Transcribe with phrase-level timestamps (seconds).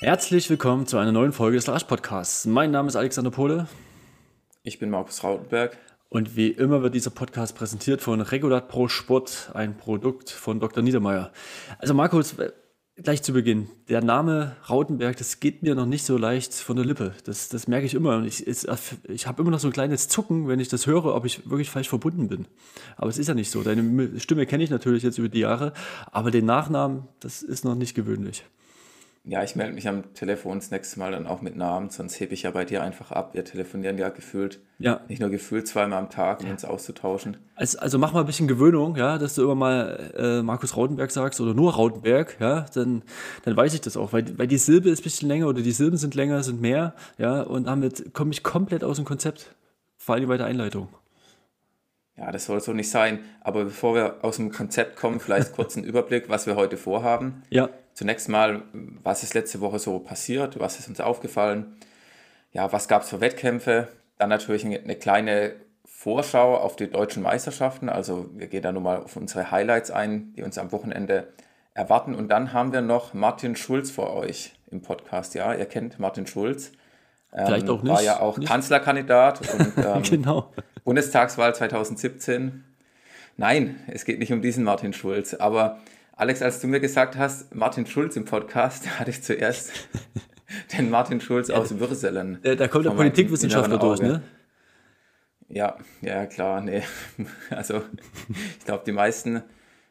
[0.00, 2.46] Herzlich willkommen zu einer neuen Folge des Larash Podcasts.
[2.46, 3.66] Mein Name ist Alexander Pohle.
[4.62, 5.76] Ich bin Markus Rautenberg.
[6.08, 10.84] Und wie immer wird dieser Podcast präsentiert von Regulat Pro Sport, ein Produkt von Dr.
[10.84, 11.32] Niedermeyer.
[11.80, 12.36] Also Markus,
[12.94, 16.84] gleich zu Beginn, der Name Rautenberg, das geht mir noch nicht so leicht von der
[16.84, 17.12] Lippe.
[17.24, 18.18] Das, das merke ich immer.
[18.18, 21.24] Und ich, ich habe immer noch so ein kleines Zucken, wenn ich das höre, ob
[21.24, 22.46] ich wirklich falsch verbunden bin.
[22.96, 23.64] Aber es ist ja nicht so.
[23.64, 25.72] Deine Stimme kenne ich natürlich jetzt über die Jahre,
[26.12, 28.44] aber den Nachnamen, das ist noch nicht gewöhnlich.
[29.28, 32.32] Ja, ich melde mich am Telefon das nächste Mal dann auch mit Namen, sonst hebe
[32.32, 33.34] ich ja bei dir einfach ab.
[33.34, 35.02] Wir telefonieren ja gefühlt, ja.
[35.06, 36.52] nicht nur gefühlt zweimal am Tag, um ja.
[36.52, 37.36] uns auszutauschen.
[37.54, 41.10] Also, also mach mal ein bisschen Gewöhnung, ja, dass du immer mal äh, Markus Rautenberg
[41.10, 43.02] sagst oder nur Rautenberg, ja, dann,
[43.44, 45.72] dann weiß ich das auch, weil, weil die Silbe ist ein bisschen länger oder die
[45.72, 49.54] Silben sind länger, sind mehr, ja, und damit komme ich komplett aus dem Konzept,
[49.98, 50.88] vor allem bei der Einleitung.
[52.16, 53.20] Ja, das soll so nicht sein.
[53.42, 57.42] Aber bevor wir aus dem Konzept kommen, vielleicht kurz einen Überblick, was wir heute vorhaben.
[57.48, 57.68] Ja.
[57.98, 58.62] Zunächst mal,
[59.02, 60.60] was ist letzte Woche so passiert?
[60.60, 61.74] Was ist uns aufgefallen?
[62.52, 63.88] Ja, was gab es für Wettkämpfe?
[64.18, 67.88] Dann natürlich eine kleine Vorschau auf die deutschen Meisterschaften.
[67.88, 71.26] Also wir gehen da nur mal auf unsere Highlights ein, die uns am Wochenende
[71.74, 72.14] erwarten.
[72.14, 75.34] Und dann haben wir noch Martin Schulz vor euch im Podcast.
[75.34, 76.70] Ja, ihr kennt Martin Schulz.
[77.32, 77.92] Vielleicht auch nicht.
[77.92, 78.48] War ja auch nicht.
[78.48, 80.52] Kanzlerkandidat und ähm, genau.
[80.84, 82.62] Bundestagswahl 2017.
[83.36, 85.34] Nein, es geht nicht um diesen Martin Schulz.
[85.34, 85.80] Aber
[86.18, 89.70] Alex, als du mir gesagt hast, Martin Schulz im Podcast, hatte ich zuerst
[90.76, 92.40] den Martin Schulz aus Würselen.
[92.42, 94.22] Da kommt der Politikwissenschaftler durch, ne?
[95.48, 96.82] Ja, ja, klar, nee.
[97.50, 97.82] Also,
[98.58, 99.44] ich glaube, die meisten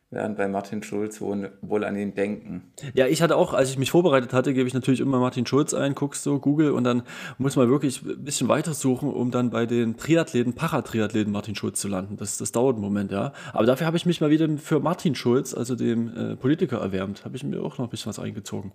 [0.10, 2.72] werden bei Martin Schulz wohl, an ihn denken.
[2.94, 5.74] Ja, ich hatte auch, als ich mich vorbereitet hatte, gebe ich natürlich immer Martin Schulz
[5.74, 7.04] ein, guckst so Google und dann
[7.38, 11.82] muss man wirklich ein bisschen weiter suchen, um dann bei den Triathleten, Paratriathleten Martin Schulz
[11.82, 12.16] zu landen.
[12.16, 13.34] Das, das dauert einen Moment, ja.
[13.52, 17.26] Aber dafür habe ich mich mal wieder für Martin Schulz, also dem äh, Politiker, erwärmt.
[17.26, 18.72] Habe ich mir auch noch ein bisschen was eingezogen.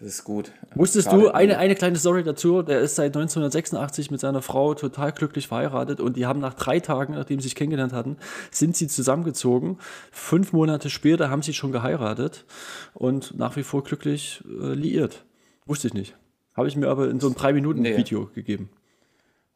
[0.00, 0.50] Das ist gut.
[0.74, 4.72] Wusstest Gerade du, eine, eine kleine Story dazu, der ist seit 1986 mit seiner Frau
[4.72, 8.16] total glücklich verheiratet und die haben nach drei Tagen, nachdem sie sich kennengelernt hatten,
[8.50, 9.76] sind sie zusammengezogen.
[10.10, 12.46] Fünf Monate später haben sie schon geheiratet
[12.94, 15.26] und nach wie vor glücklich äh, liiert.
[15.66, 16.16] Wusste ich nicht.
[16.56, 18.28] Habe ich mir aber in so einem drei Minuten Video nee.
[18.34, 18.70] gegeben.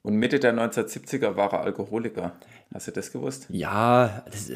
[0.02, 2.32] Und Mitte der 1970er war er Alkoholiker.
[2.74, 3.46] Hast du das gewusst?
[3.48, 4.52] Ja, das,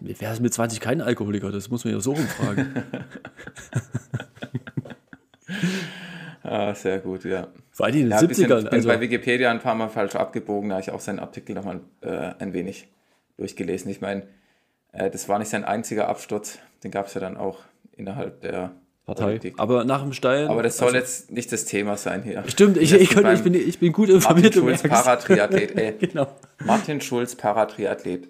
[0.00, 1.50] wer ist mit 20 kein Alkoholiker?
[1.50, 2.84] Das muss man ja so rumfragen.
[6.42, 7.48] ah, sehr gut, ja.
[7.70, 8.28] Vor allem in den ja, 70ern.
[8.28, 11.00] Bisschen, ich bin also bei Wikipedia ein paar Mal falsch abgebogen, da habe ich auch
[11.00, 12.88] seinen Artikel nochmal äh, ein wenig
[13.36, 13.90] durchgelesen.
[13.90, 14.24] Ich meine,
[14.92, 17.60] äh, das war nicht sein einziger Absturz, den gab es ja dann auch
[17.96, 18.72] innerhalb der
[19.08, 19.24] Partei.
[19.24, 19.54] Politik.
[19.56, 20.48] Aber nach dem Steilen.
[20.48, 22.44] Aber das soll also, jetzt nicht das Thema sein hier.
[22.46, 24.54] Stimmt, ich, ich, könnte, ich, bin, ich bin gut informiert.
[24.54, 25.78] Martin Schulz, Paratriathlet.
[25.78, 25.92] Ey.
[25.98, 26.28] genau.
[26.64, 28.28] Martin Schulz, Paratriathlet.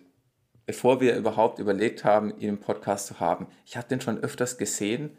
[0.66, 4.56] Bevor wir überhaupt überlegt haben, ihn im Podcast zu haben, ich habe den schon öfters
[4.56, 5.10] gesehen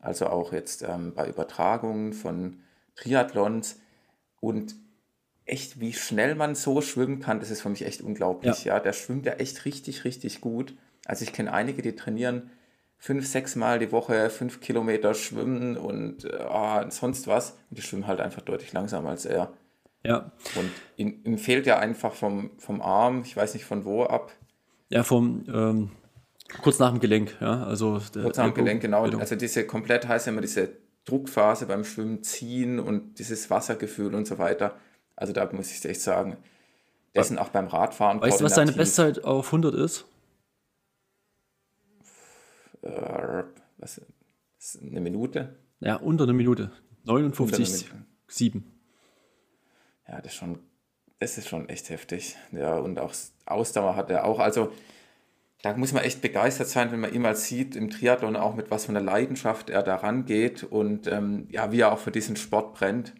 [0.00, 2.60] also auch jetzt ähm, bei Übertragungen von
[2.96, 3.80] Triathlons
[4.40, 4.74] und
[5.44, 8.64] echt, wie schnell man so schwimmen kann, das ist für mich echt unglaublich.
[8.64, 10.74] Ja, ja der schwimmt ja echt richtig, richtig gut.
[11.06, 12.50] Also ich kenne einige, die trainieren
[12.98, 17.52] fünf, sechs Mal die Woche fünf Kilometer schwimmen und äh, sonst was.
[17.70, 19.52] Und die schwimmen halt einfach deutlich langsamer als er.
[20.04, 20.32] Ja.
[20.54, 24.32] Und ihm, ihm, fehlt ja einfach vom, vom Arm, ich weiß nicht von wo ab.
[24.88, 25.90] Ja, vom, ähm,
[26.62, 27.64] Kurz nach dem Gelenk, ja.
[27.64, 29.04] Also Kurz nach dem Gelenk, genau.
[29.04, 30.70] Also diese komplett heißt ja immer diese
[31.04, 34.76] Druckphase beim Schwimmen ziehen und dieses Wassergefühl und so weiter.
[35.16, 36.36] Also da muss ich echt sagen,
[37.14, 38.20] dessen auch beim Radfahren.
[38.20, 40.04] Weißt du, was deine Bestzeit auf 100 ist?
[42.82, 43.44] Äh,
[43.78, 44.00] was,
[44.80, 45.56] eine Minute?
[45.80, 46.70] Ja, unter eine Minute.
[47.06, 48.62] 59,7.
[50.08, 50.58] Ja, das ist schon,
[51.18, 52.36] das ist schon echt heftig.
[52.52, 53.14] Ja, und auch
[53.46, 54.38] Ausdauer hat er auch.
[54.38, 54.72] Also
[55.62, 58.70] da muss man echt begeistert sein, wenn man ihn mal sieht im Triathlon, auch mit
[58.70, 62.36] was von der Leidenschaft er da rangeht und ähm, ja, wie er auch für diesen
[62.36, 63.14] Sport brennt.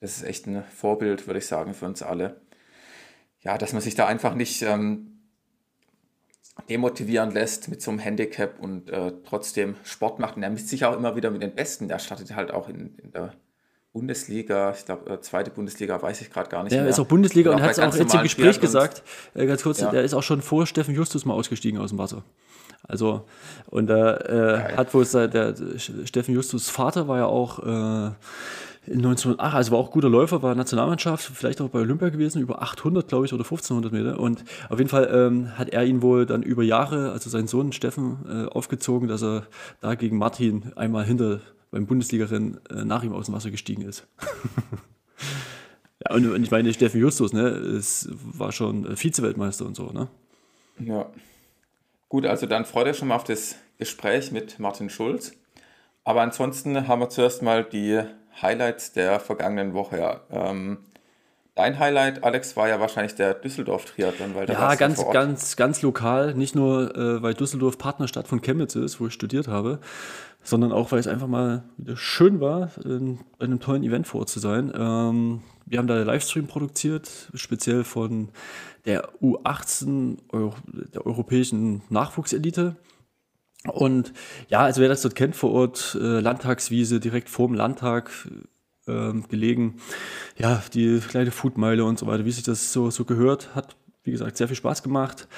[0.00, 2.40] Das ist echt ein Vorbild, würde ich sagen, für uns alle.
[3.40, 5.12] Ja, dass man sich da einfach nicht ähm,
[6.68, 10.36] demotivieren lässt mit so einem Handicap und äh, trotzdem Sport macht.
[10.36, 11.88] Und er misst sich auch immer wieder mit den Besten.
[11.88, 13.34] Der startet halt auch in, in der
[13.92, 16.72] Bundesliga, ich glaube, äh, zweite Bundesliga, weiß ich gerade gar nicht.
[16.72, 16.90] Der mehr.
[16.90, 19.02] ist auch Bundesliga und, und hat es auch jetzt im Gespräch gesagt,
[19.34, 19.90] äh, ganz kurz, ja.
[19.90, 22.22] der ist auch schon vor Steffen Justus mal ausgestiegen aus dem Wasser.
[22.88, 23.24] Also,
[23.66, 28.10] und da äh, hat wohl der, der Steffen Justus Vater war ja auch äh,
[28.90, 33.06] 1908, also war auch guter Läufer, war Nationalmannschaft, vielleicht auch bei Olympia gewesen, über 800,
[33.06, 34.18] glaube ich, oder 1500 Meter.
[34.18, 37.72] Und auf jeden Fall ähm, hat er ihn wohl dann über Jahre, also seinen Sohn
[37.72, 39.44] Steffen, äh, aufgezogen, dass er
[39.80, 41.40] da gegen Martin einmal hinter
[41.72, 44.06] beim Bundesligarennen äh, nach ihm aus dem Wasser gestiegen ist.
[46.04, 50.08] ja, und, und, ich meine, Steffen Justus, ne, es war schon Vize-Weltmeister und so, ne?
[50.78, 51.10] Ja.
[52.08, 55.32] Gut, also dann freut euch schon mal auf das Gespräch mit Martin Schulz.
[56.04, 58.02] aber ansonsten haben wir zuerst mal die
[58.40, 60.20] Highlights der vergangenen Woche.
[60.30, 60.78] Ähm,
[61.54, 66.32] Dein Highlight, Alex, war ja wahrscheinlich der Düsseldorf-Triathlon, weil da Ja, ganz, ganz, ganz lokal.
[66.34, 69.78] Nicht nur, äh, weil Düsseldorf Partnerstadt von Chemnitz ist, wo ich studiert habe,
[70.42, 74.20] sondern auch, weil es einfach mal wieder schön war, in, bei einem tollen Event vor
[74.20, 74.72] Ort zu sein.
[74.74, 78.30] Ähm, wir haben da einen Livestream produziert, speziell von
[78.86, 82.76] der U18 Euro, der europäischen Nachwuchselite.
[83.68, 84.14] Und
[84.48, 88.10] ja, also wer das dort kennt vor Ort, äh, Landtagswiese direkt vorm Landtag,
[88.86, 89.76] ähm, gelegen.
[90.36, 94.10] Ja, die kleine Foodmeile und so weiter, wie sich das so, so gehört, hat, wie
[94.10, 95.28] gesagt, sehr viel Spaß gemacht,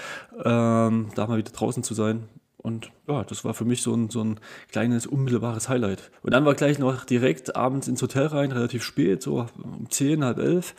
[0.45, 2.29] ähm, da mal wieder draußen zu sein.
[2.57, 4.41] Und ja, das war für mich so ein, so ein
[4.73, 6.11] kleines, unmittelbares Highlight.
[6.23, 10.25] Und dann war gleich noch direkt abends ins Hotel rein, relativ spät, so um 10,
[10.25, 10.75] halb elf.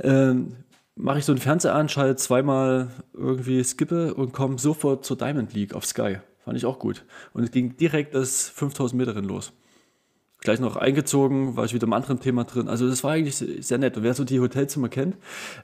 [0.00, 0.54] Ähm,
[0.98, 5.52] Mache ich so einen Fernseher an, schalte zweimal irgendwie Skippe und komme sofort zur Diamond
[5.52, 6.20] League auf Sky.
[6.42, 7.04] Fand ich auch gut.
[7.34, 9.52] Und es ging direkt das 5000 Meter Rennen los
[10.46, 12.68] gleich noch eingezogen, war ich wieder im anderen Thema drin.
[12.68, 13.96] Also das war eigentlich sehr nett.
[13.96, 15.16] Und wer so die Hotelzimmer kennt,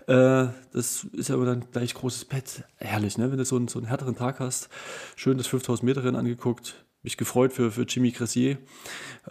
[0.09, 2.65] äh, das ist ja aber dann gleich großes Bett.
[2.79, 3.31] Herrlich, ne?
[3.31, 4.69] wenn du so einen, so einen härteren Tag hast.
[5.15, 6.85] Schön das 5000 Meter Rennen angeguckt.
[7.05, 8.59] Mich gefreut für, für Jimmy Cressier,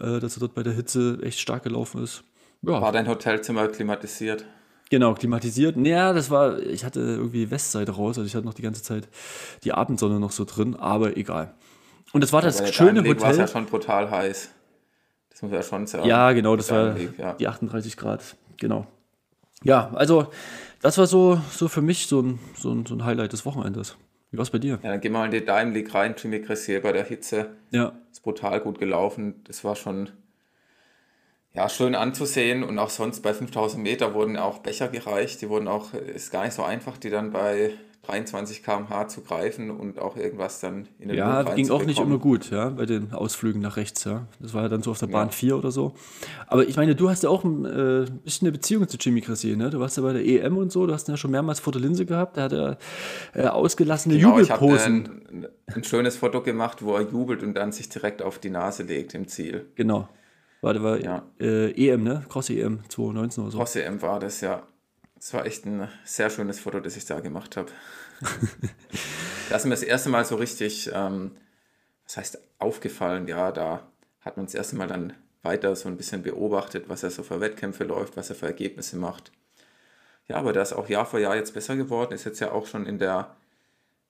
[0.00, 2.24] äh, dass er dort bei der Hitze echt stark gelaufen ist.
[2.62, 2.80] Ja.
[2.80, 4.46] War dein Hotelzimmer klimatisiert?
[4.88, 5.76] Genau, klimatisiert.
[5.76, 9.08] Naja, das war, ich hatte irgendwie Westseite raus, also ich hatte noch die ganze Zeit
[9.64, 11.54] die Abendsonne noch so drin, aber egal.
[12.12, 13.20] Und das war das ja, schöne Hotel.
[13.20, 14.50] war ja schon brutal heiß.
[15.42, 16.08] Das muss ja schon sagen.
[16.08, 17.32] Ja, genau, das war Weg, ja.
[17.32, 18.36] die 38 Grad.
[18.58, 18.86] Genau.
[19.64, 20.28] Ja, also
[20.80, 23.96] das war so, so für mich so ein, so, ein, so ein Highlight des Wochenendes.
[24.30, 24.78] Wie war es bei dir?
[24.82, 26.14] Ja, dann gehen wir mal in die Dime League rein.
[26.16, 27.50] Jimmy Cressier bei der Hitze.
[27.70, 27.92] Ja.
[28.12, 29.42] Ist brutal gut gelaufen.
[29.44, 30.10] Das war schon
[31.54, 32.62] ja, schön anzusehen.
[32.62, 35.42] Und auch sonst bei 5000 Meter wurden auch Becher gereicht.
[35.42, 39.70] Die wurden auch, ist gar nicht so einfach, die dann bei 23 km/h zu greifen
[39.70, 43.12] und auch irgendwas dann in den Ja, ging auch nicht immer gut, ja, bei den
[43.12, 44.26] Ausflügen nach rechts, ja.
[44.40, 45.32] Das war ja dann so auf der Bahn ja.
[45.32, 45.94] 4 oder so.
[46.48, 49.56] Aber ich meine, du hast ja auch ein äh, bisschen eine Beziehung zu Jimmy Cressier,
[49.56, 49.70] ne?
[49.70, 51.72] Du warst ja bei der EM und so, du hast ihn ja schon mehrmals vor
[51.72, 52.76] der Linse gehabt, der hat ja
[53.34, 55.04] äh, ausgelassene genau, Jubelposen.
[55.04, 55.46] Ich ein,
[55.76, 59.14] ein schönes Foto gemacht, wo er jubelt und dann sich direkt auf die Nase legt
[59.14, 59.66] im Ziel.
[59.76, 60.08] Genau.
[60.60, 61.22] War, war ja.
[61.40, 62.24] äh, EM, ne?
[62.28, 63.58] Cross EM 2019 oder so.
[63.58, 64.62] Cross EM war das, ja.
[65.22, 67.70] Es war echt ein sehr schönes Foto, das ich da gemacht habe.
[69.48, 71.36] da ist mir das erste Mal so richtig, ähm,
[72.02, 73.86] was heißt aufgefallen, ja, da
[74.20, 75.12] hat man das erste Mal dann
[75.44, 78.96] weiter so ein bisschen beobachtet, was er so für Wettkämpfe läuft, was er für Ergebnisse
[78.96, 79.30] macht.
[80.26, 82.66] Ja, aber der ist auch Jahr für Jahr jetzt besser geworden, ist jetzt ja auch
[82.66, 83.36] schon in der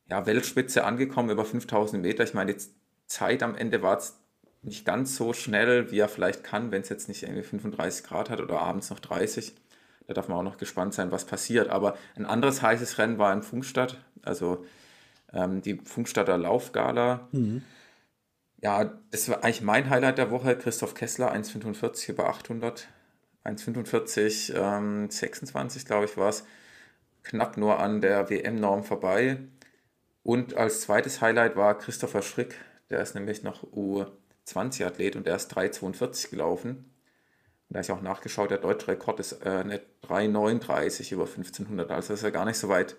[0.09, 2.25] ja, Weltspitze angekommen, über 5000 Meter.
[2.25, 2.65] Ich meine, die
[3.07, 4.17] Zeit am Ende war es
[4.63, 8.31] nicht ganz so schnell, wie er vielleicht kann, wenn es jetzt nicht irgendwie 35 Grad
[8.31, 9.53] hat oder abends noch 30.
[10.07, 11.69] Da darf man auch noch gespannt sein, was passiert.
[11.69, 14.65] Aber ein anderes heißes Rennen war in Funkstadt, also
[15.33, 17.29] ähm, die Funkstadter Laufgala.
[17.33, 17.63] Mhm.
[18.61, 20.57] Ja, das war eigentlich mein Highlight der Woche.
[20.57, 22.89] Christoph Kessler, 1,45 über 800.
[23.45, 26.45] 1,45, ähm, 26 glaube ich war es.
[27.25, 29.39] Knapp nur an der WM-Norm vorbei.
[30.23, 32.57] Und als zweites Highlight war Christopher Schrick.
[32.91, 36.92] Der ist nämlich noch U20-Athlet und der ist 3,42 gelaufen
[37.73, 42.23] da ich auch nachgeschaut, der deutsche Rekord ist äh, eine 3,39 über 1500, also ist
[42.23, 42.97] er gar nicht so weit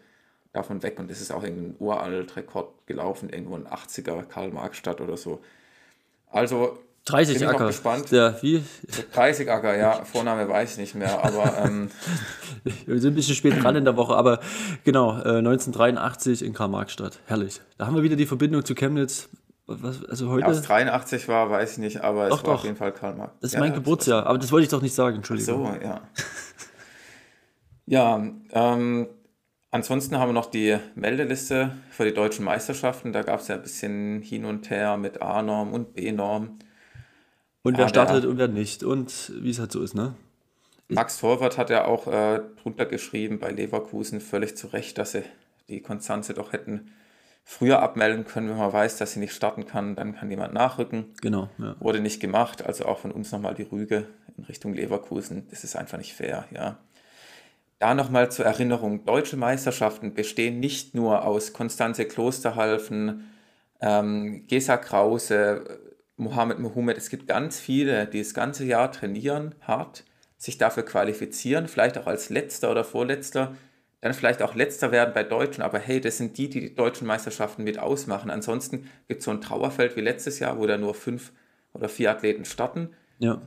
[0.53, 5.17] davon weg und das ist auch irgendein uralt Rekord gelaufen, irgendwo ein 80er Karl-Marx-Stadt oder
[5.17, 5.41] so.
[6.29, 7.67] Also 30 bin Acker.
[7.67, 8.11] gespannt.
[8.11, 8.63] Ja, wie?
[9.13, 11.65] 30 Acker, ja, Vorname weiß ich nicht mehr, aber.
[11.65, 11.89] Ähm,
[12.85, 14.39] Wir sind ein bisschen spät dran in der Woche, aber
[14.85, 17.19] genau, äh, 1983 in Karl-Marx-Stadt.
[17.25, 17.59] Herrlich.
[17.77, 19.27] Da haben wir wieder die Verbindung zu Chemnitz.
[19.65, 20.45] Was, also heute.
[20.45, 22.59] Ja, es 83 war, weiß ich nicht, aber doch, es war doch.
[22.59, 23.33] auf jeden Fall Karl Marx.
[23.39, 25.67] Das ist ja, mein Geburtsjahr, aber das wollte ich doch nicht sagen, Entschuldigung.
[25.67, 26.01] Ach so, ja.
[27.85, 29.07] ja, ähm,
[29.71, 33.13] ansonsten haben wir noch die Meldeliste für die deutschen Meisterschaften.
[33.13, 36.59] Da gab es ja ein bisschen hin und her mit A-Norm und B-Norm.
[37.63, 40.15] Und wer startet der, und wer nicht und wie es halt so ist, ne?
[40.89, 45.23] Max Torwart hat ja auch äh, drunter geschrieben bei Leverkusen völlig zu Recht, dass sie
[45.69, 46.91] die Konstanze doch hätten
[47.43, 51.13] früher abmelden können, wenn man weiß, dass sie nicht starten kann, dann kann jemand nachrücken.
[51.21, 51.49] Genau.
[51.57, 51.75] Ja.
[51.79, 54.07] Wurde nicht gemacht, also auch von uns nochmal die Rüge
[54.37, 55.47] in Richtung Leverkusen.
[55.49, 56.79] Das ist einfach nicht fair, ja.
[57.79, 63.29] Da nochmal zur Erinnerung, deutsche Meisterschaften bestehen nicht nur aus Konstanze Klosterhalfen,
[63.81, 65.79] ähm, Gesa Krause,
[66.15, 66.97] Mohamed Mohamed.
[66.97, 70.05] Es gibt ganz viele, die das ganze Jahr trainieren, hart,
[70.37, 73.53] sich dafür qualifizieren, vielleicht auch als letzter oder vorletzter
[74.03, 77.07] dann vielleicht auch letzter werden bei Deutschen, aber hey, das sind die, die die deutschen
[77.07, 78.29] Meisterschaften mit ausmachen.
[78.29, 81.31] Ansonsten gibt es so ein Trauerfeld wie letztes Jahr, wo da nur fünf
[81.71, 82.89] oder vier Athleten starten.
[83.19, 83.41] Ja.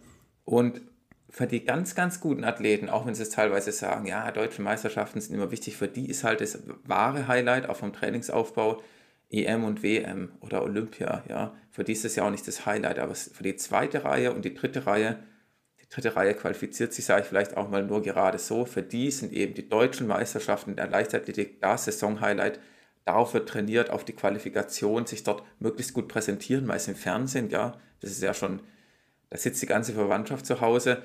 [0.46, 0.80] Und
[1.28, 5.20] für die ganz, ganz guten Athleten, auch wenn sie es teilweise sagen, ja, deutsche Meisterschaften
[5.20, 8.82] sind immer wichtig, für die ist halt das wahre Highlight, auch vom Trainingsaufbau,
[9.28, 11.54] EM und WM oder Olympia, ja.
[11.70, 14.46] Für die ist das ja auch nicht das Highlight, aber für die zweite Reihe und
[14.46, 15.18] die dritte Reihe,
[15.86, 18.64] die dritte Reihe qualifiziert sich, sage ich vielleicht auch mal nur gerade so.
[18.64, 22.60] Für die sind eben die deutschen Meisterschaften der Leichtathletik das Saison-Highlight.
[23.04, 27.78] Darauf wird trainiert, auf die Qualifikation, sich dort möglichst gut präsentieren, meist im Fernsehen, ja.
[28.00, 28.60] Das ist ja schon,
[29.30, 31.02] da sitzt die ganze Verwandtschaft zu Hause.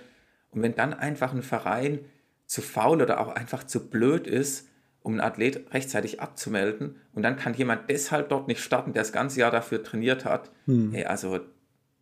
[0.49, 1.99] Und wenn dann einfach ein Verein
[2.47, 4.67] zu faul oder auch einfach zu blöd ist,
[5.03, 6.97] um einen Athlet rechtzeitig abzumelden.
[7.13, 10.51] Und dann kann jemand deshalb dort nicht starten, der das ganze Jahr dafür trainiert hat.
[10.65, 10.91] Hm.
[10.91, 11.39] Hey, also,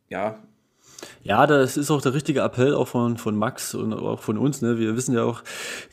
[0.07, 0.43] ja.
[1.23, 4.61] Ja, das ist auch der richtige Appell auch von, von Max und auch von uns.
[4.61, 4.79] Ne?
[4.79, 5.43] Wir wissen ja auch,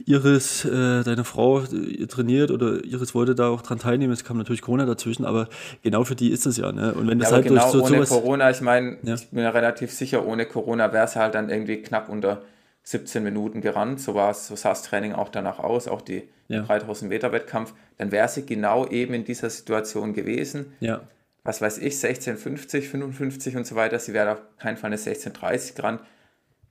[0.04, 4.12] Iris, äh, deine Frau, ihr trainiert oder Iris wollte da auch dran teilnehmen.
[4.12, 5.48] Es kam natürlich Corona dazwischen, aber
[5.82, 6.72] genau für die ist es ja.
[6.72, 6.94] Ne?
[6.94, 9.14] Und wenn das ja, halt genau durch so, ohne sowas, Corona, ich meine, ja.
[9.14, 12.42] ich bin ja relativ sicher, ohne Corona wäre es halt dann irgendwie knapp unter
[12.84, 16.28] 17 Minuten gerannt, so, war es, so sah das Training auch danach aus, auch die
[16.48, 16.62] ja.
[16.62, 20.72] 3000 Meter Wettkampf, dann wäre sie genau eben in dieser Situation gewesen.
[20.78, 21.00] Ja.
[21.46, 25.74] Was weiß ich, 16,50, 55 und so weiter, sie wäre auf keinen Fall eine 16,30
[25.74, 26.00] gerannt.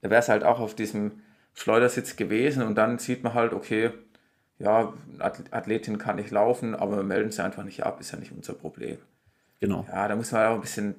[0.02, 1.22] Da wäre es halt auch auf diesem
[1.54, 3.90] Schleudersitz gewesen und dann sieht man halt, okay,
[4.58, 8.32] ja, Athletin kann nicht laufen, aber wir melden sie einfach nicht ab, ist ja nicht
[8.32, 8.98] unser Problem.
[9.60, 9.86] Genau.
[9.88, 10.96] Ja, da muss man auch ein bisschen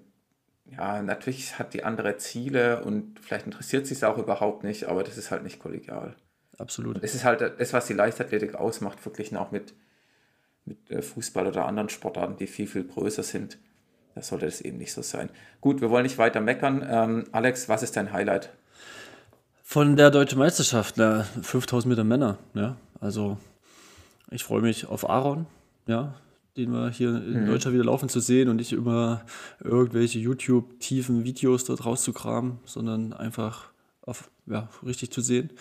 [0.71, 5.03] ja, natürlich hat die andere Ziele und vielleicht interessiert sie es auch überhaupt nicht, aber
[5.03, 6.15] das ist halt nicht kollegial.
[6.57, 7.01] Absolut.
[7.03, 9.73] Das ist halt das, was die Leichtathletik ausmacht, verglichen auch mit,
[10.65, 13.57] mit äh, Fußball oder anderen Sportarten, die viel, viel größer sind.
[14.17, 15.29] Da sollte das eben nicht so sein.
[15.61, 16.83] Gut, wir wollen nicht weiter meckern.
[16.89, 18.49] Ähm, Alex, was ist dein Highlight?
[19.61, 22.39] Von der deutschen Meisterschaft, na, 5000 Meter Männer.
[22.55, 23.37] Ja, also
[24.31, 25.45] ich freue mich auf Aaron.
[25.85, 26.15] Ja,
[26.57, 27.45] den wir hier in mhm.
[27.45, 29.21] Deutschland wieder laufen zu sehen und nicht immer
[29.63, 33.69] irgendwelche YouTube-tiefen Videos dort rauszukramen, sondern einfach
[34.01, 35.51] auf, ja, richtig zu sehen.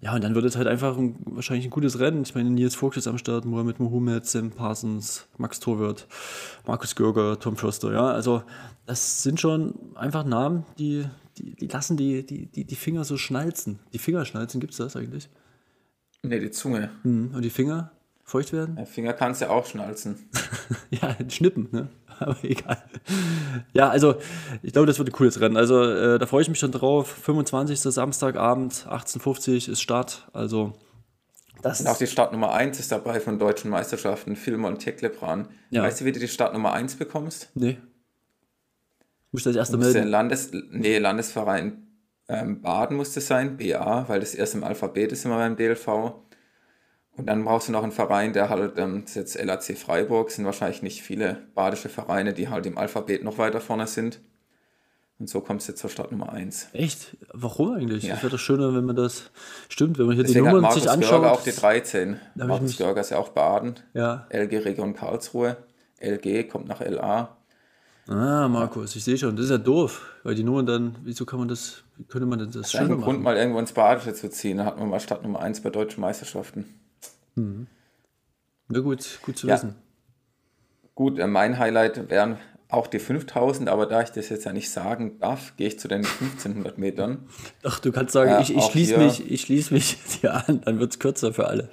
[0.00, 2.22] Ja, und dann wird es halt einfach ein, wahrscheinlich ein gutes Rennen.
[2.22, 6.06] Ich meine, Nils Vogt ist am Start, Mohamed Mohamed, Sam Parsons, Max Torwart,
[6.66, 7.92] Markus Görger, Tom Förster.
[7.92, 8.42] Ja, also
[8.86, 11.04] das sind schon einfach Namen, die,
[11.36, 13.80] die, die lassen die, die, die, die Finger so schnalzen.
[13.92, 15.28] Die Fingerschnalzen, gibt es das eigentlich?
[16.22, 16.90] Ne, die Zunge.
[17.02, 17.32] Mhm.
[17.34, 17.90] Und die Finger?
[18.28, 18.76] feucht werden?
[18.76, 20.28] Der Finger kannst du ja auch schnalzen.
[20.90, 21.88] ja, schnippen, ne?
[22.20, 22.82] Aber egal.
[23.72, 24.16] Ja, also
[24.62, 25.56] ich glaube, das wird ein cooles Rennen.
[25.56, 27.08] Also äh, da freue ich mich schon drauf.
[27.08, 27.80] 25.
[27.80, 30.28] Samstagabend, 18.50 ist Start.
[30.32, 30.72] Also
[31.62, 35.48] das Und auch die Startnummer 1 ist dabei von deutschen Meisterschaften, Filmon Teklebran.
[35.70, 35.82] Ja.
[35.82, 37.50] Weißt du, wie du die Startnummer 1 bekommst?
[37.54, 37.78] Nee.
[39.32, 40.08] Muss ich das erste melden?
[40.08, 41.88] Landes, nee, Landesverein
[42.28, 46.12] ähm, Baden musste sein, BA, weil das erst im Alphabet ist immer beim DLV.
[47.18, 50.30] Und dann brauchst du noch einen Verein, der halt, ähm, das ist jetzt LAC Freiburg,
[50.30, 54.20] sind wahrscheinlich nicht viele badische Vereine, die halt im Alphabet noch weiter vorne sind.
[55.18, 56.68] Und so kommst du zur Stadt Nummer 1.
[56.74, 57.16] Echt?
[57.32, 58.04] Warum eigentlich?
[58.04, 58.14] Ja.
[58.14, 59.32] Es wäre doch schöner, wenn man das
[59.68, 61.10] stimmt, wenn man hier Deswegen die Nummern sich anschaut.
[61.10, 62.20] Görger auch die 13.
[62.36, 63.74] Markus Görger ist ja auch Baden.
[63.94, 64.28] Ja.
[64.30, 65.56] LG Region Karlsruhe.
[66.00, 67.36] LG kommt nach LA.
[68.06, 69.34] Ah, Markus, ich sehe schon.
[69.34, 72.38] Das ist ja doof, weil die Nummern dann, wieso kann man das, wie könnte man
[72.38, 73.02] denn das schöner machen?
[73.02, 74.58] Grund, mal irgendwo ins Badische zu ziehen.
[74.58, 76.78] Da hat man mal Stadt Nummer 1 bei deutschen Meisterschaften.
[77.38, 77.66] Mhm.
[78.68, 79.54] Na gut, gut zu ja.
[79.54, 79.76] wissen.
[80.94, 84.70] Gut, äh, mein Highlight wären auch die 5000, aber da ich das jetzt ja nicht
[84.70, 87.28] sagen darf, gehe ich zu den 1500 Metern.
[87.62, 90.78] Ach, du kannst sagen, ja, ich, ich schließe mich, ich schließ mich dir an, dann
[90.78, 91.70] wird es kürzer für alle.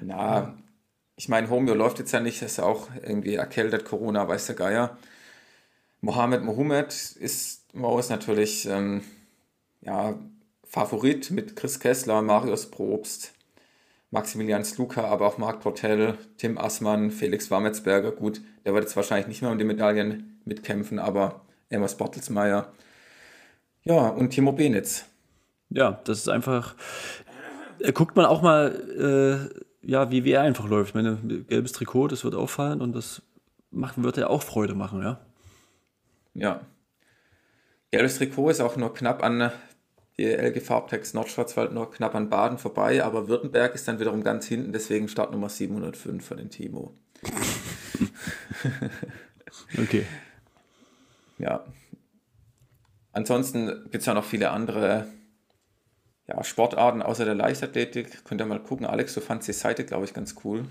[0.00, 0.54] Na,
[1.16, 4.96] ich meine, Homeo läuft jetzt ja nicht, ist auch irgendwie erkältet, Corona, weiß der Geier.
[6.00, 9.02] Mohamed Mohamed ist, Mo natürlich ähm,
[9.82, 10.18] ja,
[10.64, 13.32] Favorit mit Chris Kessler, Marius Probst,
[14.10, 18.12] Maximilian Sluka, aber auch Marc Portell, Tim Assmann, Felix Warmetzberger.
[18.12, 22.72] Gut, der wird jetzt wahrscheinlich nicht mehr um die Medaillen mitkämpfen, aber Amos Bottelsmeier.
[23.84, 25.04] Ja, und Timo Benitz.
[25.70, 26.74] Ja, das ist einfach.
[27.78, 29.50] Äh, guckt man auch mal,
[29.82, 30.94] äh, ja, wie, er einfach läuft.
[30.94, 31.16] Meine
[31.48, 33.22] gelbes Trikot, das wird auffallen und das
[33.70, 35.20] macht, wird er auch Freude machen, ja.
[36.34, 36.60] Ja.
[37.90, 39.50] Gelbes Trikot ist auch nur knapp an
[40.20, 44.46] die LG Farbtext Nordschwarzwald noch knapp an Baden vorbei, aber Württemberg ist dann wiederum ganz
[44.46, 46.94] hinten, deswegen Startnummer 705 von den Timo.
[49.78, 50.04] okay.
[51.38, 51.64] Ja.
[53.12, 55.06] Ansonsten gibt es ja noch viele andere
[56.28, 58.24] ja, Sportarten außer der Leichtathletik.
[58.24, 58.86] Könnt ihr mal gucken.
[58.86, 60.64] Alex, du fandst die Seite, glaube ich, ganz cool.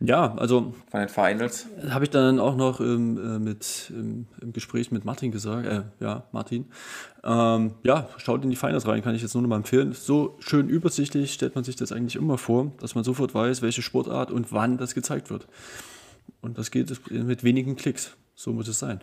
[0.00, 0.74] Ja, also.
[0.90, 1.66] Von den Finals.
[1.88, 5.82] Habe ich dann auch noch ähm, äh, mit, im, im, Gespräch mit Martin gesagt, äh,
[6.00, 6.66] ja, Martin.
[7.22, 9.92] Ähm, ja, schaut in die Finals rein, kann ich jetzt nur noch mal empfehlen.
[9.92, 13.82] So schön übersichtlich stellt man sich das eigentlich immer vor, dass man sofort weiß, welche
[13.82, 15.46] Sportart und wann das gezeigt wird.
[16.40, 18.16] Und das geht mit wenigen Klicks.
[18.34, 19.00] So muss es sein.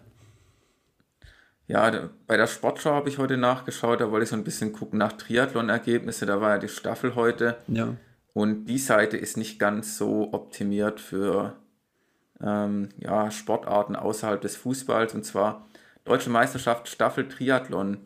[1.67, 4.99] Ja, bei der Sportschau habe ich heute nachgeschaut, da wollte ich so ein bisschen gucken
[4.99, 6.25] nach Triathlon-Ergebnisse.
[6.25, 7.55] Da war ja die Staffel heute.
[7.67, 7.95] Ja.
[8.33, 11.57] Und die Seite ist nicht ganz so optimiert für
[12.41, 15.67] ähm, ja, Sportarten außerhalb des Fußballs und zwar
[16.03, 17.97] Deutsche Meisterschaft Staffel Triathlon.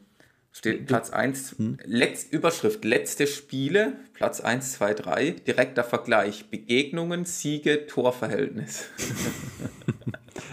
[0.52, 1.78] Steht Platz 1, hm.
[1.84, 8.86] Letz, Überschrift, letzte Spiele, Platz 1, 2, 3, direkter Vergleich, Begegnungen, Siege, Torverhältnis.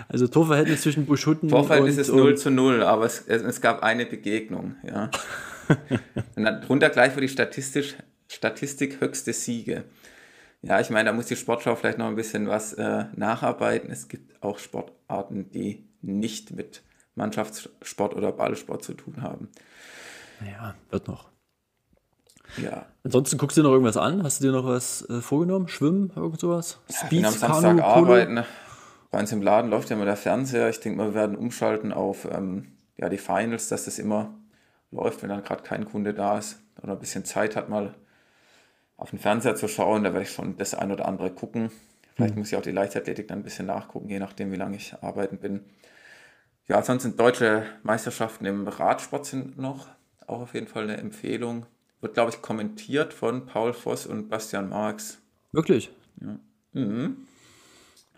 [0.09, 2.03] Also Torverhältnis zwischen Buschutten Torverhältnis und...
[2.03, 5.11] ist 0 zu 0, aber es, es gab eine Begegnung, ja.
[6.37, 7.97] und dann drunter gleich für die Statistisch,
[8.43, 9.85] Statistik höchste Siege.
[10.63, 13.89] Ja, ich meine, da muss die Sportschau vielleicht noch ein bisschen was äh, nacharbeiten.
[13.89, 16.83] Es gibt auch Sportarten, die nicht mit
[17.15, 19.49] Mannschaftssport oder Ballsport zu tun haben.
[20.41, 21.29] Naja, wird noch.
[22.57, 22.87] Ja.
[23.05, 24.25] Ansonsten guckst du dir noch irgendwas an?
[24.25, 25.69] Hast du dir noch was äh, vorgenommen?
[25.69, 26.81] Schwimmen, irgend sowas?
[26.89, 28.45] Ja, Speed, am Samstag Kanu, arbeiten.
[29.13, 30.69] Bei uns im Laden läuft ja immer der Fernseher.
[30.69, 34.35] Ich denke mal, wir werden umschalten auf ähm, ja, die Finals, dass das immer
[34.91, 37.95] läuft, wenn dann gerade kein Kunde da ist oder ein bisschen Zeit hat, mal
[39.03, 40.05] auf den Fernseher zu schauen.
[40.05, 41.73] Da werde ich schon das ein oder andere gucken.
[42.15, 42.41] Vielleicht mhm.
[42.41, 45.39] muss ich auch die Leichtathletik dann ein bisschen nachgucken, je nachdem, wie lange ich arbeiten
[45.39, 45.65] bin.
[46.69, 49.89] Ja, ansonsten deutsche Meisterschaften im Radsport sind noch
[50.29, 51.67] auch auf jeden Fall eine Empfehlung.
[52.01, 55.19] Wird, glaube ich, kommentiert von Paul Voss und Bastian Marx.
[55.51, 55.91] Wirklich?
[56.21, 56.39] Ja.
[56.73, 57.27] Mhm.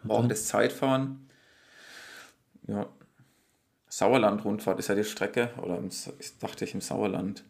[0.02, 1.30] Morgen das Zeitfahren.
[2.66, 2.86] Ja.
[3.88, 5.88] Sauerland-Rundfahrt ist ja die Strecke, oder im,
[6.40, 7.42] dachte ich im Sauerland.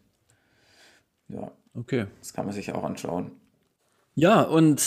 [1.28, 1.50] Ja.
[1.74, 2.06] Okay.
[2.20, 3.32] Das kann man sich auch anschauen.
[4.16, 4.80] Ja, und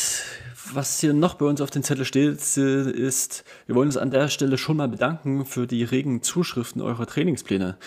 [0.74, 4.29] was hier noch bei uns auf den Zettel steht, ist, wir wollen uns an der
[4.29, 7.77] Stelle schon mal bedanken für die regen Zuschriften eurer Trainingspläne.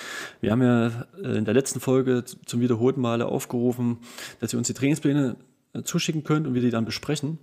[0.41, 0.87] Wir haben ja
[1.23, 3.99] äh, in der letzten Folge zum wiederholten Male aufgerufen,
[4.41, 5.37] dass ihr uns die Trainingspläne
[5.85, 7.39] zuschicken könnt und wir die dann besprechen.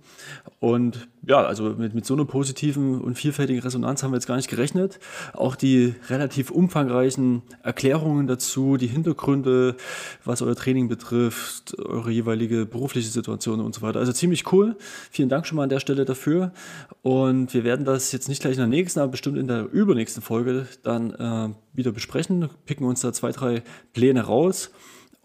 [0.60, 4.36] Und ja, also mit, mit so einer positiven und vielfältigen Resonanz haben wir jetzt gar
[4.36, 4.98] nicht gerechnet.
[5.32, 9.76] Auch die relativ umfangreichen Erklärungen dazu, die Hintergründe,
[10.24, 13.98] was euer Training betrifft, eure jeweilige berufliche Situation und so weiter.
[13.98, 14.76] Also ziemlich cool.
[15.10, 16.52] Vielen Dank schon mal an der Stelle dafür.
[17.00, 20.22] Und wir werden das jetzt nicht gleich in der nächsten, aber bestimmt in der übernächsten
[20.22, 23.62] Folge dann äh, wieder besprechen, picken uns da zwei, drei
[23.94, 24.70] Pläne raus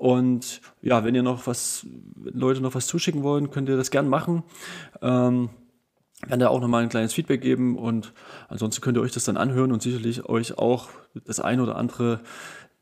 [0.03, 1.87] und ja, wenn ihr noch was,
[2.25, 4.43] Leute noch was zuschicken wollen, könnt ihr das gern machen.
[5.01, 5.49] Ähm,
[6.27, 8.11] werden da auch nochmal ein kleines Feedback geben und
[8.49, 10.89] ansonsten könnt ihr euch das dann anhören und sicherlich euch auch
[11.23, 12.19] das eine oder andere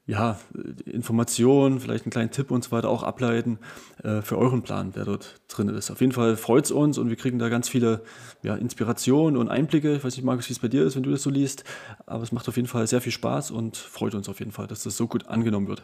[0.08, 0.40] ja,
[0.86, 3.60] Informationen, vielleicht einen kleinen Tipp und so weiter auch ableiten
[4.04, 5.92] äh, für euren Plan, der dort drin ist.
[5.92, 8.02] Auf jeden Fall freut es uns und wir kriegen da ganz viele
[8.42, 9.96] ja, Inspirationen und Einblicke.
[9.96, 11.66] Ich weiß nicht, Markus, wie es bei dir ist, wenn du das so liest,
[12.08, 14.66] aber es macht auf jeden Fall sehr viel Spaß und freut uns auf jeden Fall,
[14.66, 15.84] dass das so gut angenommen wird.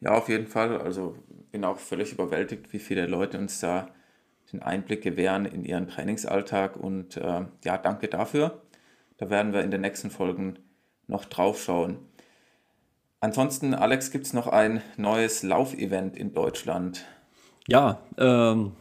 [0.00, 0.80] Ja, auf jeden Fall.
[0.80, 1.16] Also
[1.50, 3.88] bin auch völlig überwältigt, wie viele Leute uns da
[4.52, 6.76] den Einblick gewähren in ihren Trainingsalltag.
[6.76, 8.62] Und äh, ja, danke dafür.
[9.16, 10.58] Da werden wir in den nächsten Folgen
[11.06, 11.98] noch drauf schauen.
[13.20, 17.04] Ansonsten, Alex, gibt es noch ein neues Laufevent in Deutschland?
[17.66, 18.72] Ja, ähm,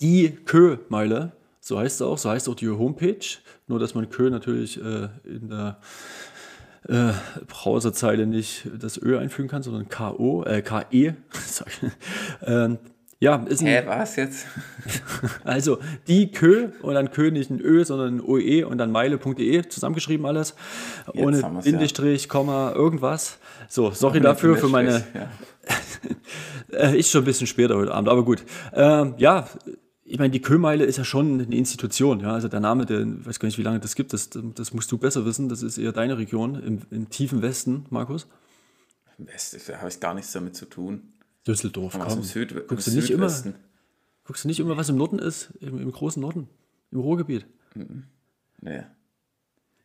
[0.00, 3.38] die Kö-Meile, so heißt es auch, so heißt auch die Homepage.
[3.66, 5.80] Nur, dass man Kö natürlich äh, in der
[6.88, 7.12] äh,
[7.46, 11.14] Browserzeile nicht das Ö einfügen kann, sondern KO, äh, KE.
[12.46, 12.78] ähm,
[13.20, 13.66] ja, ist ein.
[13.66, 14.46] Hä, was jetzt?
[15.44, 19.68] also die Kö und dann Kö nicht ein Ö, sondern ein OE und dann meile.de
[19.68, 20.54] zusammengeschrieben alles.
[21.12, 22.28] Jetzt ohne Bindestrich, ja.
[22.28, 23.38] Komma, irgendwas.
[23.68, 25.04] So, sorry dafür für meine.
[25.14, 25.28] Ja.
[26.70, 28.44] Äh, ist schon ein bisschen später heute Abend, aber gut.
[28.74, 29.48] Ähm, ja,
[30.08, 32.20] ich meine, die Köhmeile ist ja schon eine Institution.
[32.20, 32.32] Ja?
[32.32, 34.90] Also der Name, der, ich weiß gar nicht, wie lange das gibt, das, das musst
[34.90, 35.48] du besser wissen.
[35.48, 38.26] Das ist eher deine Region im, im tiefen Westen, Markus.
[39.18, 41.12] Im Westen, da habe ich gar nichts damit zu tun.
[41.46, 42.18] Düsseldorf, komm.
[42.18, 43.32] Im Süd, guckst, im du nicht immer,
[44.24, 45.50] guckst du nicht immer, was im Norden ist?
[45.60, 46.48] Im, im großen Norden?
[46.90, 47.46] Im Ruhrgebiet?
[47.74, 48.04] Mhm.
[48.60, 48.82] Nee.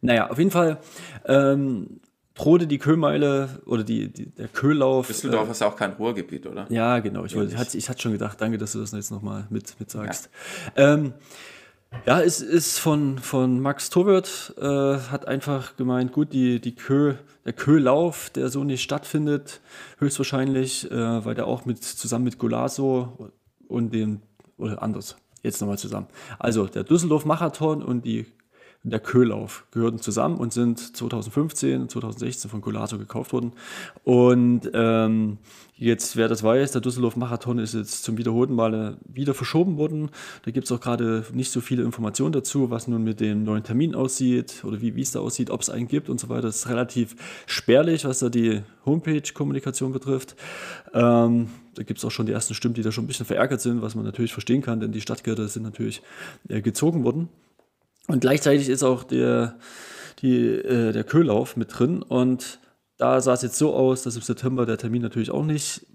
[0.01, 0.79] Naja, auf jeden Fall
[1.25, 2.01] ähm,
[2.35, 5.07] Trode die Köhmeile oder die, die, der Köhlauf.
[5.07, 6.65] Düsseldorf äh, ist auch kein Ruhrgebiet, oder?
[6.69, 7.25] Ja, genau.
[7.25, 9.79] Ich, wollte, ich, hatte, ich hatte schon gedacht, danke, dass du das jetzt nochmal mit,
[9.79, 10.29] mit sagst.
[10.75, 11.13] Ja, ähm,
[12.07, 17.13] ja es ist von, von Max Torwart, äh, hat einfach gemeint, gut, die, die Kö,
[17.45, 19.61] der Köhlauf, der so nicht stattfindet,
[19.99, 23.31] höchstwahrscheinlich, äh, weil der auch mit, zusammen mit Golaso
[23.67, 24.21] und dem,
[24.57, 26.07] oder anders, jetzt nochmal zusammen.
[26.39, 28.25] Also der Düsseldorf-Marathon und die
[28.83, 33.53] der Köhlauf gehörten zusammen und sind 2015 und 2016 von Colato gekauft worden.
[34.03, 35.37] Und ähm,
[35.75, 40.09] jetzt, wer das weiß, der Düsseldorf-Marathon ist jetzt zum wiederholten Male wieder verschoben worden.
[40.43, 43.63] Da gibt es auch gerade nicht so viele Informationen dazu, was nun mit dem neuen
[43.63, 46.43] Termin aussieht oder wie es da aussieht, ob es einen gibt und so weiter.
[46.43, 47.15] Das ist relativ
[47.45, 50.35] spärlich, was da die Homepage-Kommunikation betrifft.
[50.93, 53.61] Ähm, da gibt es auch schon die ersten Stimmen, die da schon ein bisschen verärgert
[53.61, 56.01] sind, was man natürlich verstehen kann, denn die Stadtgelder sind natürlich
[56.49, 57.29] äh, gezogen worden.
[58.07, 59.57] Und gleichzeitig ist auch der,
[60.19, 62.01] die, äh, der Köhlauf mit drin.
[62.01, 62.59] Und
[62.97, 65.85] da sah es jetzt so aus, dass im September der Termin natürlich auch nicht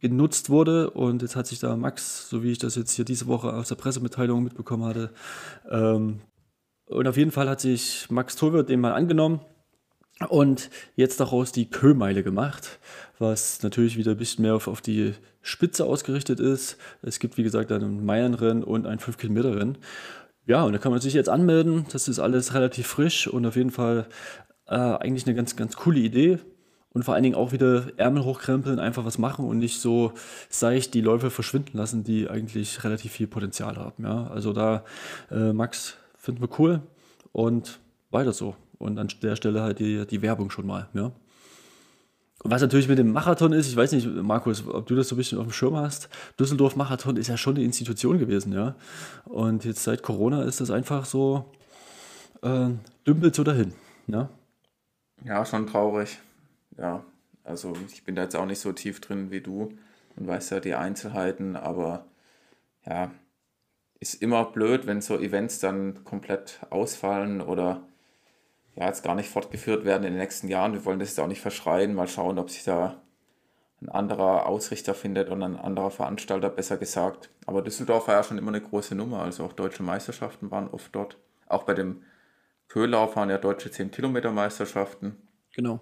[0.00, 0.90] genutzt wurde.
[0.90, 3.68] Und jetzt hat sich da Max, so wie ich das jetzt hier diese Woche aus
[3.68, 5.10] der Pressemitteilung mitbekommen hatte,
[5.70, 6.20] ähm,
[6.86, 9.40] und auf jeden Fall hat sich Max Tolwirt den mal angenommen
[10.28, 12.78] und jetzt daraus die Köhmeile gemacht,
[13.18, 16.78] was natürlich wieder ein bisschen mehr auf, auf die Spitze ausgerichtet ist.
[17.02, 19.78] Es gibt, wie gesagt, ein Meilenrennen und ein 5-Kilometer-Rennen.
[20.46, 21.86] Ja, und da kann man sich jetzt anmelden.
[21.92, 24.06] Das ist alles relativ frisch und auf jeden Fall
[24.68, 26.38] äh, eigentlich eine ganz, ganz coole Idee
[26.96, 30.12] und vor allen Dingen auch wieder Ärmel hochkrempeln, einfach was machen und nicht so
[30.48, 34.02] seicht die Läufe verschwinden lassen, die eigentlich relativ viel Potenzial haben.
[34.02, 34.28] Ja?
[34.28, 34.82] Also da,
[35.30, 36.80] äh, Max, finden wir cool
[37.32, 37.80] und
[38.10, 38.56] weiter so.
[38.78, 40.88] Und an der Stelle halt die, die Werbung schon mal.
[40.94, 41.12] Ja?
[42.50, 45.18] Was natürlich mit dem Marathon ist, ich weiß nicht, Markus, ob du das so ein
[45.18, 46.08] bisschen auf dem Schirm hast.
[46.38, 48.74] Düsseldorf Marathon ist ja schon eine Institution gewesen, ja.
[49.24, 51.44] Und jetzt seit Corona ist das einfach so,
[52.42, 52.68] äh,
[53.06, 53.72] dümpelt so dahin,
[54.06, 54.28] ja.
[55.24, 56.18] Ja, schon traurig
[56.78, 57.04] ja,
[57.44, 59.72] also ich bin da jetzt auch nicht so tief drin wie du
[60.16, 62.06] und weiß ja die Einzelheiten, aber
[62.84, 63.10] ja,
[63.98, 67.82] ist immer blöd, wenn so Events dann komplett ausfallen oder
[68.76, 70.72] ja, jetzt gar nicht fortgeführt werden in den nächsten Jahren.
[70.72, 73.02] Wir wollen das jetzt auch nicht verschreien, mal schauen, ob sich da
[73.82, 77.30] ein anderer Ausrichter findet und ein anderer Veranstalter, besser gesagt.
[77.46, 80.94] Aber Düsseldorf war ja schon immer eine große Nummer, also auch deutsche Meisterschaften waren oft
[80.94, 81.18] dort.
[81.46, 82.02] Auch bei dem
[82.68, 85.16] Köhlauf waren ja deutsche 10-Kilometer-Meisterschaften.
[85.54, 85.80] Genau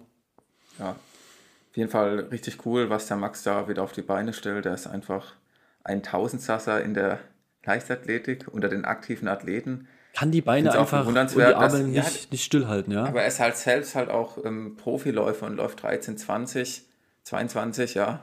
[0.78, 4.66] ja, auf jeden Fall richtig cool, was der Max da wieder auf die Beine stellt.
[4.66, 5.35] Er ist einfach
[5.83, 7.20] ein Tausendsasser in der
[7.64, 9.88] Leichtathletik unter den aktiven Athleten.
[10.14, 13.05] Kann die Beine einfach und die Arme dass, nicht, ja, nicht stillhalten, ja.
[13.05, 16.83] Aber er ist halt selbst halt auch ähm, Profiläufer und läuft 13, 20,
[17.24, 18.20] 22, ja.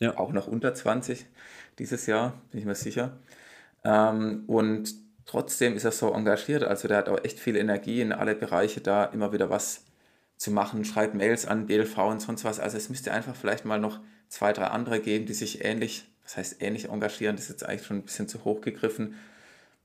[0.00, 0.18] ja.
[0.18, 1.24] Auch noch unter 20
[1.78, 3.18] dieses Jahr, bin ich mir sicher.
[3.84, 4.92] Ähm, und
[5.24, 6.64] trotzdem ist er so engagiert.
[6.64, 9.84] Also der hat auch echt viel Energie in alle Bereiche da, immer wieder was
[10.36, 12.58] zu machen, schreibt Mails an BLV und sonst was.
[12.58, 16.36] Also es müsste einfach vielleicht mal noch zwei, drei andere geben, die sich ähnlich, was
[16.36, 19.14] heißt ähnlich engagieren, das ist jetzt eigentlich schon ein bisschen zu hoch gegriffen.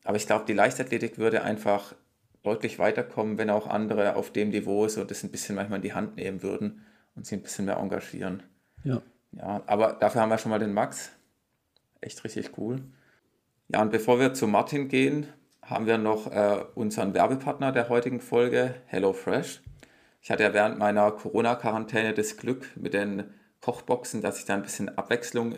[0.08, 1.94] Aber ich glaube, die Leichtathletik würde einfach
[2.42, 5.92] deutlich weiterkommen, wenn auch andere auf dem Niveau so das ein bisschen manchmal in die
[5.92, 8.42] Hand nehmen würden und sich ein bisschen mehr engagieren.
[8.86, 9.02] Ja.
[9.34, 11.12] Ja, aber dafür haben wir schon mal den Max.
[12.00, 12.84] Echt richtig cool.
[13.68, 15.28] Ja, und bevor wir zu Martin gehen,
[15.62, 19.62] haben wir noch äh, unseren Werbepartner der heutigen Folge, HelloFresh.
[20.22, 23.26] Ich hatte ja während meiner Corona-Quarantäne das Glück mit den
[23.60, 25.56] Kochboxen, dass ich da ein bisschen Abwechslung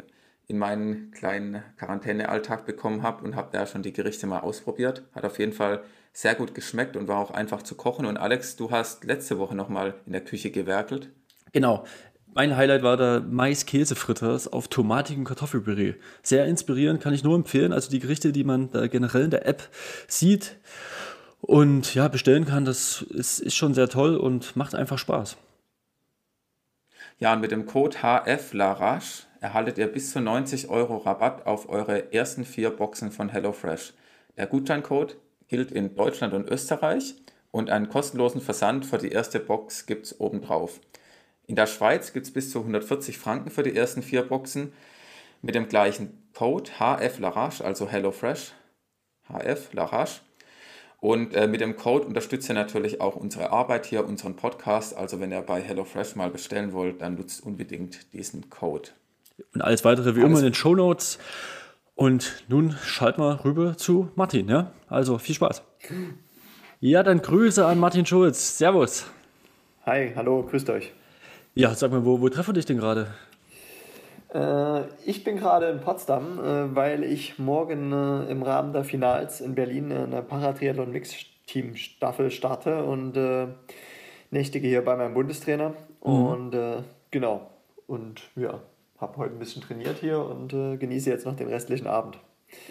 [0.50, 5.04] in meinen kleinen Quarantänealltag bekommen habe und habe da schon die Gerichte mal ausprobiert.
[5.14, 8.06] Hat auf jeden Fall sehr gut geschmeckt und war auch einfach zu kochen.
[8.06, 11.10] Und Alex, du hast letzte Woche nochmal in der Küche gewerkelt.
[11.54, 11.86] Genau.
[12.34, 15.94] Mein Highlight war der Mais-Käse-Fritters auf tomatigem Kartoffelpüree.
[16.24, 17.72] Sehr inspirierend, kann ich nur empfehlen.
[17.72, 19.70] Also die Gerichte, die man da generell in der App
[20.08, 20.58] sieht,
[21.42, 25.38] und ja, bestellen kann, das ist, ist schon sehr toll und macht einfach Spaß.
[27.18, 32.14] Ja, und mit dem Code HFLARAGE erhaltet ihr bis zu 90 Euro Rabatt auf eure
[32.14, 33.94] ersten vier Boxen von HelloFresh.
[34.38, 37.16] Der Gutscheincode gilt in Deutschland und Österreich
[37.52, 40.80] und einen kostenlosen Versand für die erste Box gibt es obendrauf.
[41.48, 44.74] In der Schweiz gibt es bis zu 140 Franken für die ersten vier Boxen
[45.42, 48.54] mit dem gleichen Code HFLARAGE, also HelloFresh,
[49.28, 50.22] HFLARAGE
[51.02, 54.96] und äh, mit dem Code unterstützt ihr natürlich auch unsere Arbeit hier, unseren Podcast.
[54.96, 58.90] Also wenn ihr bei HelloFresh mal bestellen wollt, dann nutzt unbedingt diesen Code.
[59.54, 61.20] Und alles weitere wie alles immer in den Show Notes.
[61.96, 64.48] Und nun schalten wir rüber zu Martin.
[64.48, 64.72] Ja?
[64.88, 65.64] Also viel Spaß.
[66.80, 68.58] Ja, dann Grüße an Martin Schulz.
[68.58, 69.06] Servus.
[69.86, 70.94] Hi, hallo, grüßt euch.
[71.56, 73.08] Ja, sag mal, wo, wo treffen wir dich denn gerade?
[74.34, 79.42] Äh, ich bin gerade in Potsdam, äh, weil ich morgen äh, im Rahmen der Finals
[79.42, 81.16] in Berlin eine Paratriathlon Mix
[81.48, 83.18] Team Staffel starte und
[84.30, 85.70] nächtige hier bei meinem Bundestrainer.
[86.04, 86.26] Mhm.
[86.26, 86.58] Und
[87.10, 87.50] genau.
[87.88, 88.62] Und ja,
[89.00, 92.20] habe heute ein bisschen trainiert hier und genieße jetzt noch den restlichen Abend.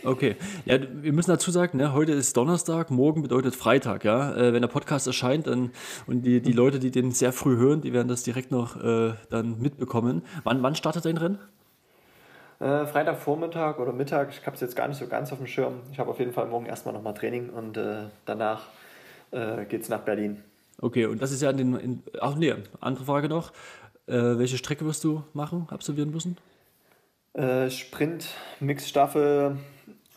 [0.04, 4.34] Okay, ja, wir müssen dazu sagen, ne, heute ist Donnerstag, morgen bedeutet Freitag, ja.
[4.36, 5.70] Äh, wenn der Podcast erscheint dann,
[6.06, 9.14] und die, die Leute, die den sehr früh hören, die werden das direkt noch äh,
[9.30, 10.22] dann mitbekommen.
[10.44, 11.38] Wann, wann startet dein Rennen?
[12.60, 15.74] Äh, Freitagvormittag oder Mittag, ich habe es jetzt gar nicht so ganz auf dem Schirm.
[15.92, 18.66] Ich habe auf jeden Fall morgen erstmal nochmal Training und äh, danach
[19.30, 20.42] äh, geht es nach Berlin.
[20.80, 21.74] Okay, und das ist ja in den.
[21.76, 23.52] In, ach nee, andere Frage noch.
[24.08, 26.36] Äh, welche Strecke wirst du machen, absolvieren müssen?
[27.34, 28.28] Äh, Sprint,
[28.60, 29.58] Mixstaffel,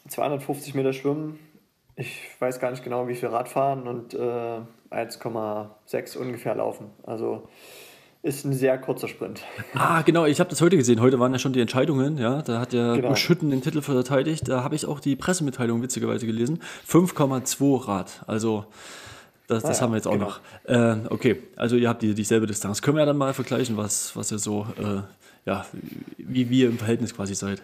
[0.08, 1.40] 250 Meter Schwimmen.
[1.96, 4.18] Ich weiß gar nicht genau, wie viel Radfahren und äh,
[4.92, 6.88] 1,6 ungefähr laufen.
[7.04, 7.48] Also
[8.24, 9.44] ist ein sehr kurzer Sprint.
[9.74, 11.02] Ah, genau, ich habe das heute gesehen.
[11.02, 12.42] Heute waren ja schon die Entscheidungen, ja.
[12.44, 13.16] Da hat ja genau.
[13.16, 14.48] Schütten den Titel verteidigt.
[14.48, 16.62] Da habe ich auch die Pressemitteilung witzigerweise gelesen.
[16.88, 18.22] 5,2 Rad.
[18.28, 18.66] Also
[19.52, 20.28] Das, das ah, haben wir jetzt auch genau.
[20.28, 20.40] noch.
[20.64, 22.82] Äh, okay, also ihr habt die, dieselbe Distanz.
[22.82, 25.02] Können wir ja dann mal vergleichen, was, was ihr so äh,
[25.46, 25.66] ja,
[26.18, 27.64] wie wir im Verhältnis quasi seid.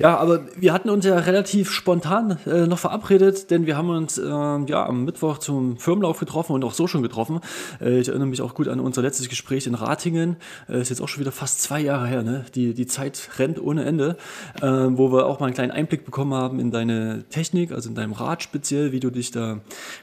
[0.00, 4.18] Ja, aber wir hatten uns ja relativ spontan äh, noch verabredet, denn wir haben uns
[4.18, 7.40] äh, ja am Mittwoch zum Firmenlauf getroffen und auch so schon getroffen.
[7.80, 10.36] Äh, ich erinnere mich auch gut an unser letztes Gespräch in Ratingen.
[10.68, 12.46] Äh, ist jetzt auch schon wieder fast zwei Jahre her, ne?
[12.56, 14.16] Die, die Zeit rennt ohne Ende,
[14.60, 18.12] wo wir auch mal einen kleinen Einblick bekommen haben in deine Technik, also in deinem
[18.12, 19.60] Rad speziell, wie du dich da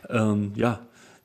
[0.09, 0.79] ähm, ja,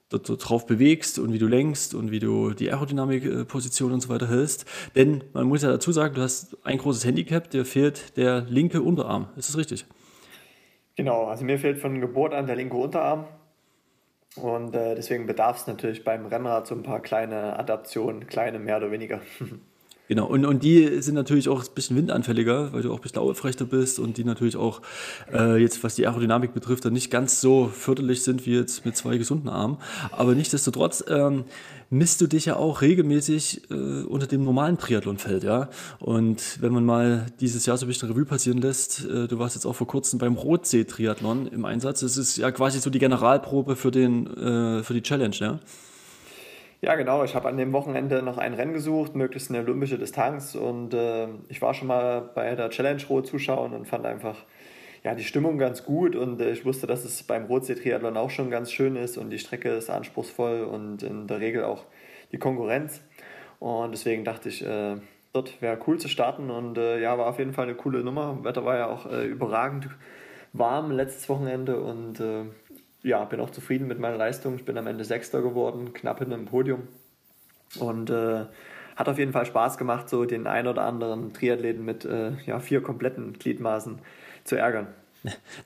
[0.08, 4.64] drauf bewegst und wie du lenkst und wie du die Aerodynamikposition und so weiter hältst.
[4.94, 8.82] Denn man muss ja dazu sagen, du hast ein großes Handicap, dir fehlt der linke
[8.82, 9.28] Unterarm.
[9.36, 9.86] Ist das richtig?
[10.94, 13.26] Genau, also mir fehlt von Geburt an der linke Unterarm.
[14.36, 18.76] Und äh, deswegen bedarf es natürlich beim Rennrad so ein paar kleine Adaptionen, kleine mehr
[18.76, 19.20] oder weniger.
[20.08, 23.18] Genau, und, und die sind natürlich auch ein bisschen windanfälliger, weil du auch ein bisschen
[23.18, 24.80] aufrechter bist und die natürlich auch
[25.32, 28.96] äh, jetzt, was die Aerodynamik betrifft, dann nicht ganz so förderlich sind wie jetzt mit
[28.96, 29.78] zwei gesunden Armen.
[30.12, 31.44] Aber nichtsdestotrotz ähm,
[31.90, 35.70] misst du dich ja auch regelmäßig äh, unter dem normalen Triathlonfeld, ja.
[35.98, 39.56] Und wenn man mal dieses Jahr so ein bisschen Revue passieren lässt, äh, du warst
[39.56, 42.00] jetzt auch vor kurzem beim Rotsee-Triathlon im Einsatz.
[42.00, 45.58] Das ist ja quasi so die Generalprobe für, den, äh, für die Challenge, ja.
[46.82, 47.24] Ja, genau.
[47.24, 50.54] Ich habe an dem Wochenende noch ein Rennen gesucht, möglichst eine olympische Distanz.
[50.54, 54.44] Und äh, ich war schon mal bei der Challenge Rot zuschauen und fand einfach
[55.02, 56.14] ja, die Stimmung ganz gut.
[56.14, 59.38] Und äh, ich wusste, dass es beim Rotsee-Triathlon auch schon ganz schön ist und die
[59.38, 61.84] Strecke ist anspruchsvoll und in der Regel auch
[62.32, 63.00] die Konkurrenz.
[63.58, 64.96] Und deswegen dachte ich, äh,
[65.32, 66.50] dort wäre cool zu starten.
[66.50, 68.44] Und äh, ja, war auf jeden Fall eine coole Nummer.
[68.44, 69.88] Wetter war ja auch äh, überragend
[70.52, 72.44] warm letztes Wochenende und äh,
[73.06, 74.56] ja, bin auch zufrieden mit meiner Leistung.
[74.56, 76.88] Ich bin am Ende Sechster geworden, knapp in einem Podium.
[77.78, 78.46] Und äh,
[78.96, 82.58] hat auf jeden Fall Spaß gemacht, so den ein oder anderen Triathleten mit äh, ja,
[82.58, 84.00] vier kompletten Gliedmaßen
[84.44, 84.88] zu ärgern.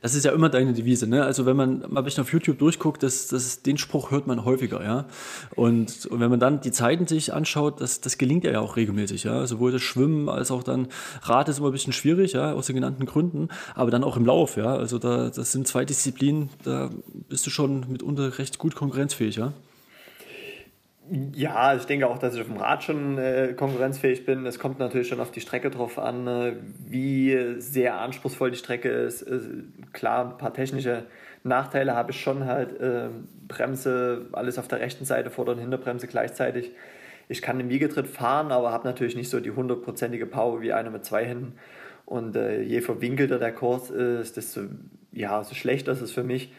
[0.03, 1.25] Das ist ja immer deine Devise, ne?
[1.25, 4.45] Also wenn man mal ein bisschen auf YouTube durchguckt, das, das, den Spruch hört man
[4.45, 5.07] häufiger, ja.
[5.55, 9.25] Und, und wenn man dann die Zeiten sich anschaut, das, das gelingt ja auch regelmäßig,
[9.25, 9.47] ja.
[9.47, 10.89] Sowohl das Schwimmen als auch dann
[11.23, 14.27] Rad ist immer ein bisschen schwierig, ja, aus den genannten Gründen, aber dann auch im
[14.27, 14.75] Lauf, ja.
[14.75, 16.91] Also da, das sind zwei Disziplinen, da
[17.29, 19.53] bist du schon mitunter recht gut konkurrenzfähig, ja.
[21.35, 24.47] Ja, ich denke auch, dass ich auf dem Rad schon äh, konkurrenzfähig bin.
[24.47, 26.53] Es kommt natürlich schon auf die Strecke drauf an, äh,
[26.87, 29.23] wie sehr anspruchsvoll die Strecke ist.
[29.23, 29.41] Äh,
[29.93, 31.07] klar, ein paar technische
[31.43, 32.77] Nachteile habe ich schon halt.
[32.81, 36.71] Ähm, Bremse, alles auf der rechten Seite, Vorder- und Hinterbremse gleichzeitig.
[37.29, 40.91] Ich kann im Wiegetritt fahren, aber habe natürlich nicht so die hundertprozentige Power wie einer
[40.91, 41.55] mit zwei Händen.
[42.07, 44.61] Und äh, je verwinkelter der Kurs ist, desto
[45.11, 46.53] ja, so schlechter ist es für mich.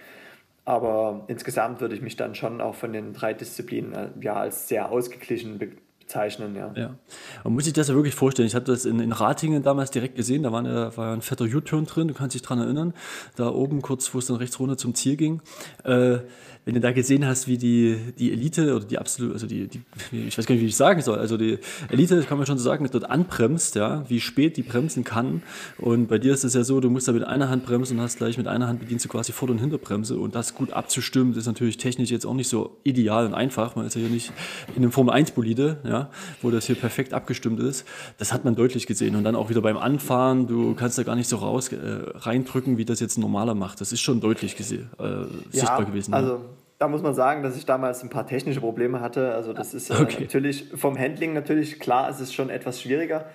[0.72, 4.70] Aber insgesamt würde ich mich dann schon auch von den drei Disziplinen äh, ja, als
[4.70, 6.56] sehr ausgeglichen bezeichnen.
[6.56, 6.72] Ja.
[6.78, 6.96] ja.
[7.44, 8.48] Man muss sich das ja wirklich vorstellen.
[8.48, 10.44] Ich hatte das in, in Ratingen damals direkt gesehen.
[10.44, 12.08] Da war, eine, war ein fetter U-Turn drin.
[12.08, 12.94] Du kannst dich daran erinnern.
[13.36, 15.42] Da oben kurz, wo es dann rechts runter zum Ziel ging.
[15.84, 16.20] Äh,
[16.64, 19.82] wenn du da gesehen hast, wie die, die Elite oder die absolute, also die, die,
[20.12, 21.58] ich weiß gar nicht, wie ich sagen soll, also die
[21.90, 25.42] Elite, kann man schon so sagen, dort anbremst, ja, wie spät die bremsen kann.
[25.80, 28.04] Und bei dir ist es ja so, du musst da mit einer Hand bremsen und
[28.04, 30.20] hast gleich mit einer Hand bedienst du quasi Vorder- und Hinterbremse.
[30.20, 33.76] Und das gut abzustimmen, ist natürlich technisch jetzt auch nicht so ideal und einfach.
[33.76, 34.32] Man ist ja hier nicht
[34.76, 36.12] in einem Formel-1-Bolide, ja,
[36.44, 37.86] wo das hier perfekt abgestimmt ist.
[38.20, 39.16] Das hat man deutlich gesehen.
[39.16, 41.78] Und dann auch wieder beim Anfahren, du kannst da gar nicht so raus äh,
[42.16, 43.82] reindrücken, wie das jetzt ein normaler macht.
[43.82, 46.14] Das ist schon deutlich gesehen, äh, sichtbar ja, gewesen.
[46.14, 46.51] Also ja
[46.82, 49.36] da muss man sagen, dass ich damals ein paar technische Probleme hatte.
[49.36, 50.22] Also das ist äh, okay.
[50.22, 53.26] natürlich vom Handling natürlich klar, es ist schon etwas schwieriger.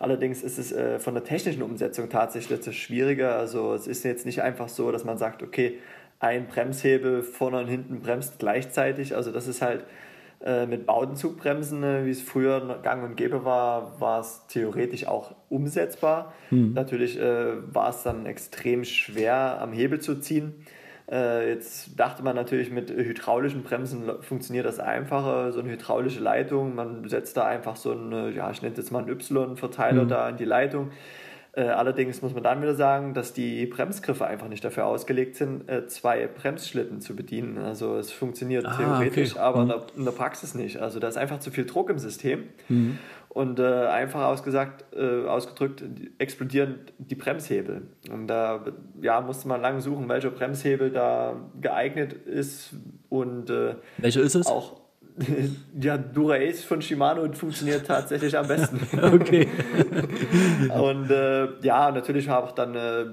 [0.00, 3.36] Allerdings ist es äh, von der technischen Umsetzung tatsächlich etwas schwieriger.
[3.36, 5.78] Also es ist jetzt nicht einfach so, dass man sagt, okay,
[6.18, 9.14] ein Bremshebel vorne und hinten bremst gleichzeitig.
[9.14, 9.84] Also das ist halt
[10.44, 15.32] äh, mit Baudenzugbremsen, äh, wie es früher gang und gäbe war, war es theoretisch auch
[15.48, 16.32] umsetzbar.
[16.50, 16.72] Mhm.
[16.72, 20.66] Natürlich äh, war es dann extrem schwer am Hebel zu ziehen.
[21.10, 26.74] Äh, jetzt dachte man natürlich, mit hydraulischen Bremsen funktioniert das einfacher, so eine hydraulische Leitung.
[26.74, 30.08] Man setzt da einfach so einen, ja, ich nenne es jetzt mal einen Y-Verteiler mhm.
[30.08, 30.90] da in die Leitung.
[31.56, 35.66] Äh, allerdings muss man dann wieder sagen, dass die Bremsgriffe einfach nicht dafür ausgelegt sind,
[35.70, 37.56] äh, zwei Bremsschlitten zu bedienen.
[37.56, 39.40] Also es funktioniert ah, theoretisch, okay.
[39.40, 39.62] aber mhm.
[39.62, 40.78] in, der, in, der, Praxis nicht.
[40.78, 42.44] Also da ist einfach zu viel Druck im System.
[42.68, 42.98] Mhm.
[43.36, 45.84] Und äh, einfach ausgesagt, äh, ausgedrückt,
[46.16, 47.82] explodieren die Bremshebel.
[48.10, 48.64] Und da
[49.02, 52.70] ja, musste man lange suchen, welcher Bremshebel da geeignet ist.
[53.10, 54.46] Und äh, welcher ist es?
[54.46, 54.80] Auch
[55.78, 58.80] ja, Dura-Ace von Shimano funktioniert tatsächlich am besten.
[59.14, 59.48] okay.
[60.74, 63.04] und äh, ja, natürlich auch dann äh,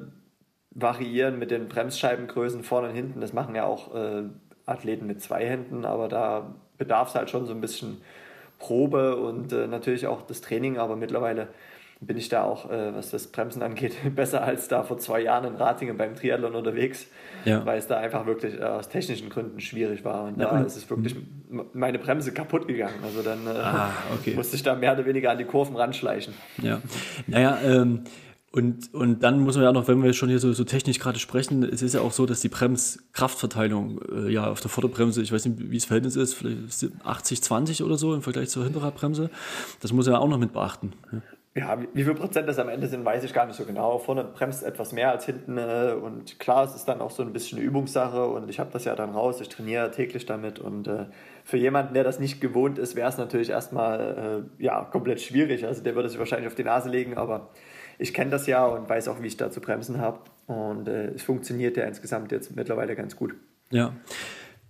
[0.69, 3.19] variieren mit den Bremsscheibengrößen vorne und hinten.
[3.19, 4.23] Das machen ja auch äh,
[4.65, 7.97] Athleten mit zwei Händen, aber da bedarf es halt schon so ein bisschen
[8.63, 11.49] Probe und äh, natürlich auch das Training, aber mittlerweile
[11.99, 15.45] bin ich da auch, äh, was das Bremsen angeht, besser als da vor zwei Jahren
[15.45, 17.07] in Ratingen beim Triathlon unterwegs,
[17.43, 17.65] ja.
[17.65, 20.25] weil es da einfach wirklich äh, aus technischen Gründen schwierig war.
[20.25, 21.15] Und ja, da und ist es wirklich
[21.73, 22.95] meine Bremse kaputt gegangen.
[23.03, 24.33] Also dann äh, ah, okay.
[24.35, 26.33] musste ich da mehr oder weniger an die Kurven ranschleichen.
[26.61, 26.81] Ja,
[27.27, 28.03] naja, ähm,
[28.55, 31.17] und, und dann muss man ja noch, wenn wir schon hier so, so technisch gerade
[31.17, 35.31] sprechen, es ist ja auch so, dass die Bremskraftverteilung äh, ja auf der Vorderbremse, ich
[35.31, 36.59] weiß nicht, wie das Verhältnis ist, vielleicht
[37.03, 39.31] 80-20 oder so im Vergleich zur Hinterradbremse.
[39.81, 40.93] Das muss man ja auch noch mit beachten.
[41.11, 41.21] Ja.
[41.55, 43.99] Ja, wie viel Prozent das am Ende sind, weiß ich gar nicht so genau.
[43.99, 47.31] Vorne bremst etwas mehr als hinten äh, und klar, es ist dann auch so ein
[47.31, 50.87] bisschen eine Übungssache und ich habe das ja dann raus, ich trainiere täglich damit und
[50.87, 51.05] äh,
[51.43, 55.67] für jemanden, der das nicht gewohnt ist, wäre es natürlich erstmal äh, ja, komplett schwierig.
[55.67, 57.49] Also der würde sich wahrscheinlich auf die Nase legen, aber
[58.03, 61.11] ich kenne das ja und weiß auch, wie ich da zu bremsen habe und äh,
[61.11, 63.33] es funktioniert ja insgesamt jetzt mittlerweile ganz gut.
[63.71, 63.93] Ja.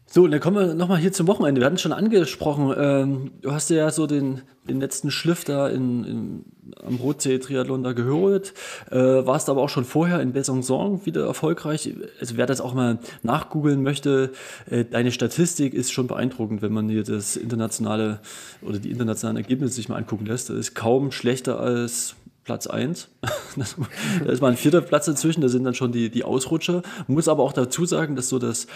[0.05, 1.59] So, dann kommen wir nochmal hier zum Wochenende.
[1.59, 6.03] Wir hatten schon angesprochen, ähm, du hast ja so den, den letzten Schliff da in,
[6.03, 6.45] in,
[6.85, 8.53] am Rotsee-Triathlon da geholt,
[8.91, 11.91] äh, warst aber auch schon vorher in Besançon wieder erfolgreich.
[12.19, 14.31] Also wer das auch mal nachgoogeln möchte,
[14.69, 18.19] äh, deine Statistik ist schon beeindruckend, wenn man hier das internationale
[18.61, 20.51] oder die internationalen Ergebnisse sich mal angucken lässt.
[20.51, 23.09] Das ist kaum schlechter als Platz 1.
[23.55, 26.81] da ist mal ein vierter Platz dazwischen, da sind dann schon die, die Ausrutscher.
[27.07, 28.67] Man muss aber auch dazu sagen, dass so das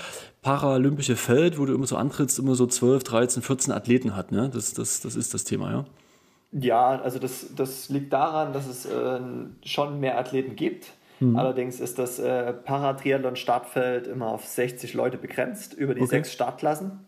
[0.42, 4.32] paralympische Feld, wo du immer so antrittst, immer so 12, 13, 14 Athleten hat.
[4.32, 4.50] Ne?
[4.54, 5.86] Das, das, das ist das Thema, ja.
[6.54, 9.20] Ja, also das, das liegt daran, dass es äh,
[9.66, 10.88] schon mehr Athleten gibt.
[11.20, 11.36] Mhm.
[11.36, 16.10] Allerdings ist das äh, Paratriathlon-Startfeld immer auf 60 Leute begrenzt über die okay.
[16.10, 17.06] sechs Startklassen.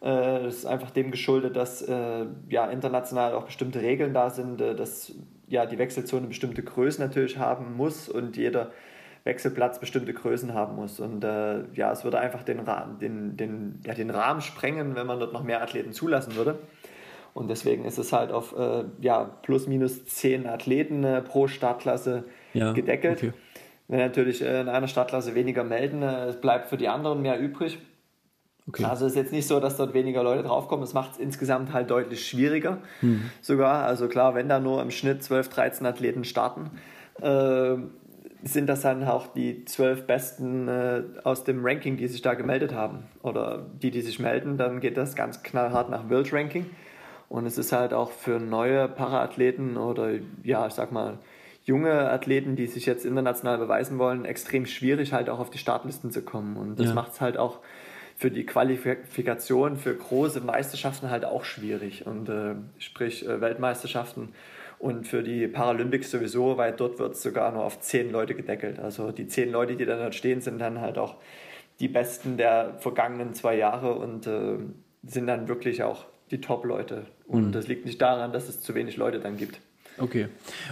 [0.00, 4.60] Äh, das ist einfach dem geschuldet, dass äh, ja, international auch bestimmte Regeln da sind,
[4.60, 5.12] äh, dass
[5.52, 8.72] ja, die Wechselzone bestimmte Größen natürlich haben muss und jeder
[9.24, 10.98] Wechselplatz bestimmte Größen haben muss.
[10.98, 15.06] Und äh, ja, es würde einfach den, Rahmen, den, den, ja, den Rahmen sprengen, wenn
[15.06, 16.58] man dort noch mehr Athleten zulassen würde.
[17.34, 22.24] Und deswegen ist es halt auf äh, ja, plus minus zehn Athleten äh, pro Startklasse
[22.54, 23.18] ja, gedeckelt.
[23.18, 23.32] Okay.
[23.88, 27.38] Wenn natürlich äh, in einer Startklasse weniger melden, äh, es bleibt für die anderen mehr
[27.38, 27.78] übrig.
[28.68, 28.84] Okay.
[28.84, 30.84] Also ist jetzt nicht so, dass dort weniger Leute draufkommen.
[30.84, 33.30] Es macht es insgesamt halt deutlich schwieriger mhm.
[33.40, 33.84] sogar.
[33.84, 36.70] Also klar, wenn da nur im Schnitt 12, 13 Athleten starten,
[37.20, 37.76] äh,
[38.44, 42.72] sind das dann auch die zwölf Besten äh, aus dem Ranking, die sich da gemeldet
[42.72, 43.04] haben.
[43.22, 46.66] Oder die, die sich melden, dann geht das ganz knallhart nach World Ranking.
[47.28, 50.10] Und es ist halt auch für neue Paraathleten oder
[50.42, 51.18] ja, ich sag mal,
[51.64, 56.10] junge Athleten, die sich jetzt international beweisen wollen, extrem schwierig, halt auch auf die Startlisten
[56.10, 56.56] zu kommen.
[56.56, 56.94] Und das ja.
[56.94, 57.60] macht es halt auch
[58.22, 62.06] für die Qualifikation für große Meisterschaften halt auch schwierig.
[62.06, 64.28] Und äh, sprich äh, Weltmeisterschaften
[64.78, 68.78] und für die Paralympics sowieso, weil dort wird es sogar nur auf zehn Leute gedeckelt.
[68.78, 71.16] Also die zehn Leute, die dann dort stehen, sind dann halt auch
[71.80, 74.58] die Besten der vergangenen zwei Jahre und äh,
[75.02, 77.06] sind dann wirklich auch die Top-Leute.
[77.26, 77.52] Und mhm.
[77.52, 79.58] das liegt nicht daran, dass es zu wenig Leute dann gibt.
[79.98, 80.28] Okay.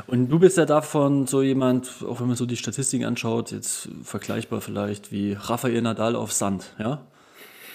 [0.07, 3.89] Und du bist ja davon so jemand, auch wenn man so die Statistiken anschaut, jetzt
[4.05, 7.05] vergleichbar vielleicht wie Rafael Nadal auf Sand, ja?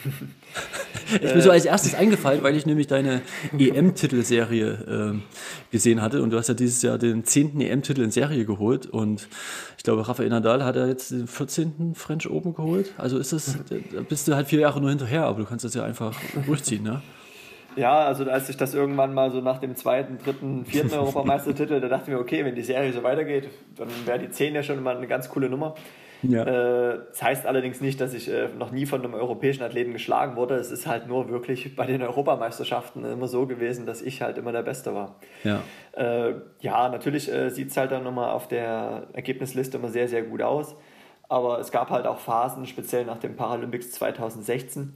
[1.22, 3.22] ist mir so als erstes eingefallen, weil ich nämlich deine
[3.58, 7.60] EM-Titelserie äh, gesehen hatte und du hast ja dieses Jahr den 10.
[7.62, 9.28] EM-Titel in Serie geholt und
[9.78, 11.94] ich glaube, Rafael Nadal hat ja jetzt den 14.
[11.96, 12.94] French Open geholt.
[12.98, 15.74] Also ist das, da bist du halt vier Jahre nur hinterher, aber du kannst das
[15.74, 16.16] ja einfach
[16.46, 17.02] durchziehen, ne?
[17.76, 21.90] Ja, also als ich das irgendwann mal so nach dem zweiten, dritten, vierten Europameistertitel, da
[21.90, 24.82] dachte ich mir, okay, wenn die Serie so weitergeht, dann wäre die 10 ja schon
[24.82, 25.76] mal eine ganz coole Nummer.
[26.24, 26.44] Ja.
[26.44, 30.36] Äh, das heißt allerdings nicht, dass ich äh, noch nie von einem europäischen Athleten geschlagen
[30.36, 30.56] wurde.
[30.56, 34.52] Es ist halt nur wirklich bei den Europameisterschaften immer so gewesen, dass ich halt immer
[34.52, 35.16] der Beste war.
[35.44, 35.62] Ja,
[35.94, 40.42] äh, ja natürlich sieht es halt dann nochmal auf der Ergebnisliste immer sehr, sehr gut
[40.42, 40.76] aus.
[41.28, 44.94] Aber es gab halt auch Phasen, speziell nach dem Paralympics 2016,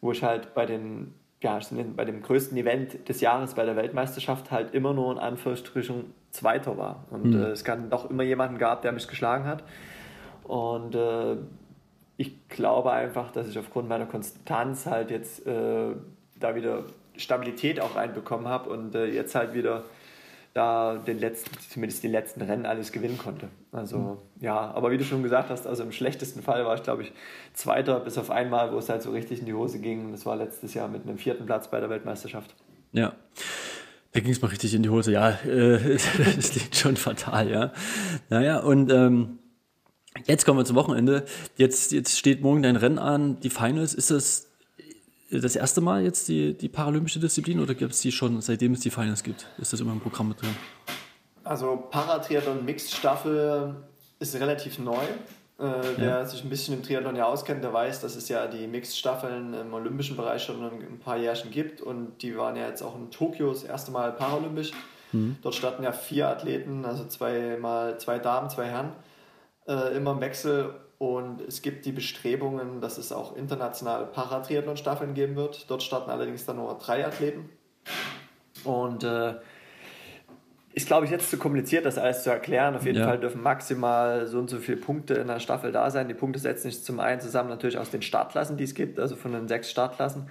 [0.00, 1.58] wo ich halt bei den ja,
[1.96, 6.76] bei dem größten Event des Jahres bei der Weltmeisterschaft halt immer nur in Anführungsstrichen Zweiter
[6.76, 7.04] war.
[7.10, 7.42] Und mhm.
[7.42, 9.64] äh, es kann doch immer jemanden gab, der mich geschlagen hat.
[10.50, 11.36] Und äh,
[12.16, 15.92] ich glaube einfach, dass ich aufgrund meiner Konstanz halt jetzt äh,
[16.40, 16.86] da wieder
[17.16, 19.84] Stabilität auch reinbekommen habe und äh, jetzt halt wieder
[20.52, 23.46] da den letzten, zumindest die letzten Rennen alles gewinnen konnte.
[23.70, 24.16] Also mhm.
[24.40, 27.12] ja, aber wie du schon gesagt hast, also im schlechtesten Fall war ich, glaube ich,
[27.52, 30.10] Zweiter, bis auf einmal, wo es halt so richtig in die Hose ging.
[30.10, 32.56] Das war letztes Jahr mit einem vierten Platz bei der Weltmeisterschaft.
[32.90, 33.12] Ja.
[34.10, 35.30] Da ging es mal richtig in die Hose, ja.
[35.46, 35.96] Äh,
[36.34, 37.72] das liegt schon fatal, ja.
[38.30, 39.38] Naja, und ähm,
[40.26, 41.24] Jetzt kommen wir zum Wochenende.
[41.56, 43.94] Jetzt, jetzt steht morgen dein Rennen an, die Finals.
[43.94, 44.50] Ist das
[45.30, 48.80] das erste Mal jetzt die, die paralympische Disziplin oder gibt es die schon, seitdem es
[48.80, 49.46] die Finals gibt?
[49.58, 50.56] Ist das immer im Programm mit drin?
[51.44, 53.76] Also Paratriathlon Mixed Staffel
[54.18, 54.96] ist relativ neu.
[55.58, 56.26] Äh, wer ja.
[56.26, 59.74] sich ein bisschen im Triathlon ja auskennt, der weiß, dass es ja die Mixed-Staffeln im
[59.74, 63.52] olympischen Bereich schon ein paar Jährchen gibt und die waren ja jetzt auch in Tokio
[63.52, 64.72] das erste Mal paralympisch.
[65.12, 65.36] Mhm.
[65.42, 68.92] Dort starten ja vier Athleten, also zwei, mal, zwei Damen, zwei Herren,
[69.70, 70.74] äh, immer im Wechsel.
[70.98, 75.70] Und es gibt die Bestrebungen, dass es auch internationale Paratriathlon-Staffeln geben wird.
[75.70, 77.48] Dort starten allerdings dann nur drei Athleten.
[78.64, 79.36] Und äh,
[80.74, 82.76] ist, glaube ich, jetzt zu kompliziert, das alles zu erklären.
[82.76, 83.06] Auf jeden ja.
[83.06, 86.06] Fall dürfen maximal so und so viele Punkte in der Staffel da sein.
[86.08, 89.16] Die Punkte setzen sich zum einen zusammen natürlich aus den Startklassen, die es gibt, also
[89.16, 90.28] von den sechs Startklassen,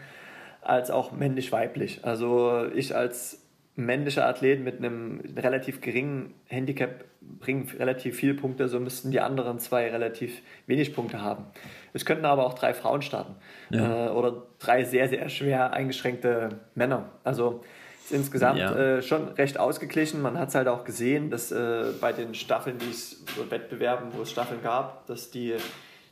[0.62, 2.06] als auch männlich-weiblich.
[2.06, 3.42] Also ich als
[3.76, 9.60] männlicher Athlet mit einem relativ geringen Handicap bringe relativ viele Punkte, so müssten die anderen
[9.60, 11.46] zwei relativ wenig Punkte haben.
[11.94, 13.36] Es könnten aber auch drei Frauen starten
[13.70, 14.08] ja.
[14.08, 17.10] äh, oder drei sehr, sehr schwer eingeschränkte Männer.
[17.24, 17.64] Also
[18.06, 18.76] ist insgesamt ja.
[18.76, 20.22] äh, schon recht ausgeglichen.
[20.22, 24.24] Man hat es halt auch gesehen, dass äh, bei den Staffeln, die es, Wettbewerben, wo
[24.24, 25.56] es Staffeln gab, dass die,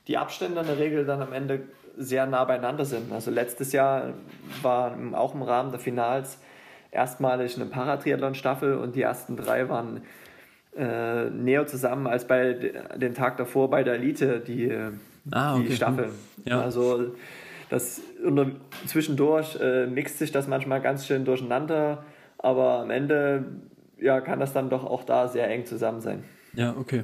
[0.07, 1.61] die Abstände in der Regel dann am Ende
[1.97, 3.11] sehr nah beieinander sind.
[3.11, 4.13] Also letztes Jahr
[4.61, 6.39] war auch im Rahmen der Finals
[6.97, 10.01] erstmalig eine Paratriathlon-Staffel und die ersten drei waren
[10.75, 12.53] äh, näher zusammen als bei
[12.95, 14.71] den Tag davor bei der Elite, die,
[15.31, 15.67] ah, okay.
[15.69, 16.09] die Staffel.
[16.45, 16.61] Ja.
[16.61, 17.13] Also
[17.69, 18.47] das unter,
[18.85, 22.03] zwischendurch äh, mixt sich das manchmal ganz schön durcheinander,
[22.37, 23.45] aber am Ende
[23.99, 26.23] ja, kann das dann doch auch da sehr eng zusammen sein.
[26.53, 27.03] Ja, okay.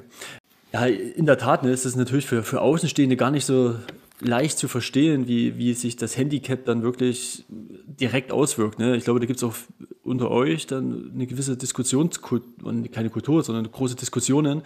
[0.71, 3.75] Ja, in der Tat ne, ist es natürlich für, für Außenstehende gar nicht so
[4.19, 8.79] leicht zu verstehen, wie, wie sich das Handicap dann wirklich direkt auswirkt.
[8.79, 8.95] Ne?
[8.95, 9.55] Ich glaube, da gibt es auch
[10.03, 12.51] unter euch dann eine gewisse Diskussionskultur,
[12.91, 14.61] keine Kultur, sondern große Diskussionen,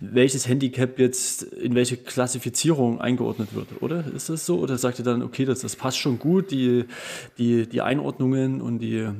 [0.00, 4.04] welches Handicap jetzt in welche Klassifizierung eingeordnet wird, oder?
[4.14, 4.58] Ist das so?
[4.58, 6.84] Oder sagt ihr dann, okay, das, das passt schon gut, die,
[7.38, 9.12] die, die Einordnungen und die äh,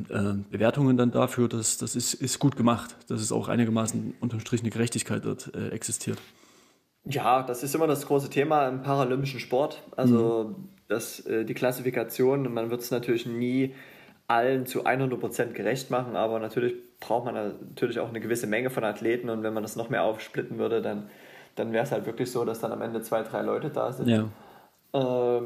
[0.50, 4.60] Bewertungen dann dafür, das, das ist, ist gut gemacht, dass es auch einigermaßen unterm Strich
[4.60, 6.18] eine Gerechtigkeit dort äh, existiert?
[7.04, 9.82] Ja, das ist immer das große Thema im paralympischen Sport.
[9.96, 10.68] Also mhm.
[10.88, 13.74] das, äh, die Klassifikation, man wird es natürlich nie
[14.26, 18.82] allen zu 100% gerecht machen, aber natürlich braucht man natürlich auch eine gewisse Menge von
[18.84, 21.10] Athleten und wenn man das noch mehr aufsplitten würde, dann,
[21.56, 24.08] dann wäre es halt wirklich so, dass dann am Ende zwei, drei Leute da sind.
[24.08, 24.30] Ja.
[24.94, 25.42] Äh,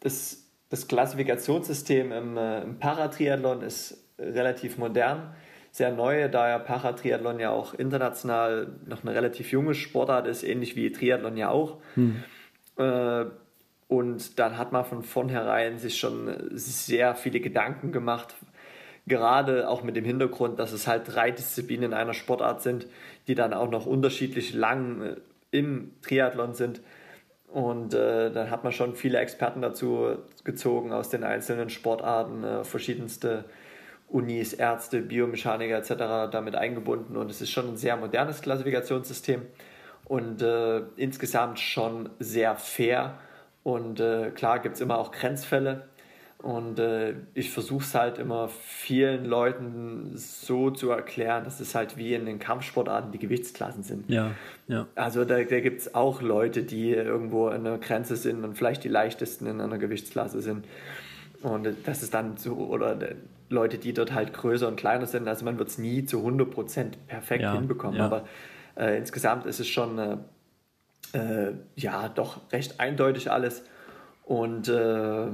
[0.00, 5.32] das, das Klassifikationssystem im, äh, im Paratriathlon ist relativ modern
[5.72, 10.76] sehr neu, da ja Paratriathlon ja auch international noch eine relativ junge Sportart ist, ähnlich
[10.76, 11.78] wie Triathlon ja auch.
[11.94, 12.22] Hm.
[12.76, 13.24] Äh,
[13.88, 18.36] und dann hat man von vornherein sich schon sehr viele Gedanken gemacht,
[19.06, 22.86] gerade auch mit dem Hintergrund, dass es halt drei Disziplinen in einer Sportart sind,
[23.26, 25.16] die dann auch noch unterschiedlich lang äh,
[25.52, 26.82] im Triathlon sind.
[27.48, 32.64] Und äh, dann hat man schon viele Experten dazu gezogen aus den einzelnen Sportarten, äh,
[32.64, 33.44] verschiedenste
[34.12, 36.30] Unis, Ärzte, Biomechaniker etc.
[36.30, 39.42] damit eingebunden und es ist schon ein sehr modernes Klassifikationssystem
[40.04, 43.18] und äh, insgesamt schon sehr fair
[43.62, 45.88] und äh, klar gibt es immer auch Grenzfälle
[46.42, 51.96] und äh, ich versuche es halt immer vielen Leuten so zu erklären, dass es halt
[51.96, 54.10] wie in den Kampfsportarten die Gewichtsklassen sind.
[54.10, 54.32] Ja,
[54.66, 54.88] ja.
[54.96, 58.82] Also da, da gibt es auch Leute, die irgendwo an der Grenze sind und vielleicht
[58.82, 60.66] die leichtesten in einer Gewichtsklasse sind.
[61.42, 62.98] Und das ist dann so, oder
[63.52, 65.28] Leute, die dort halt größer und kleiner sind.
[65.28, 67.98] Also man wird es nie zu 100% perfekt ja, hinbekommen.
[67.98, 68.06] Ja.
[68.06, 68.24] Aber
[68.76, 70.16] äh, insgesamt ist es schon, äh,
[71.12, 73.62] äh, ja, doch recht eindeutig alles.
[74.24, 75.26] Und äh,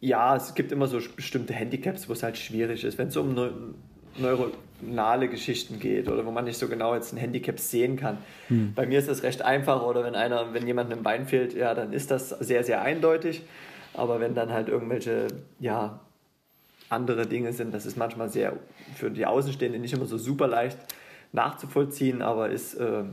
[0.00, 2.98] ja, es gibt immer so bestimmte Handicaps, wo es halt schwierig ist.
[2.98, 3.74] Wenn es um
[4.16, 8.18] neuronale Geschichten geht oder wo man nicht so genau jetzt ein Handicap sehen kann.
[8.48, 8.72] Hm.
[8.74, 11.74] Bei mir ist das recht einfach oder wenn einer, wenn jemand ein Bein fehlt, ja,
[11.74, 13.42] dann ist das sehr, sehr eindeutig.
[13.92, 15.28] Aber wenn dann halt irgendwelche,
[15.60, 16.00] ja,
[16.94, 17.74] andere Dinge sind.
[17.74, 18.54] Das ist manchmal sehr
[18.96, 20.78] für die Außenstehenden nicht immer so super leicht
[21.32, 23.04] nachzuvollziehen, aber ist, äh,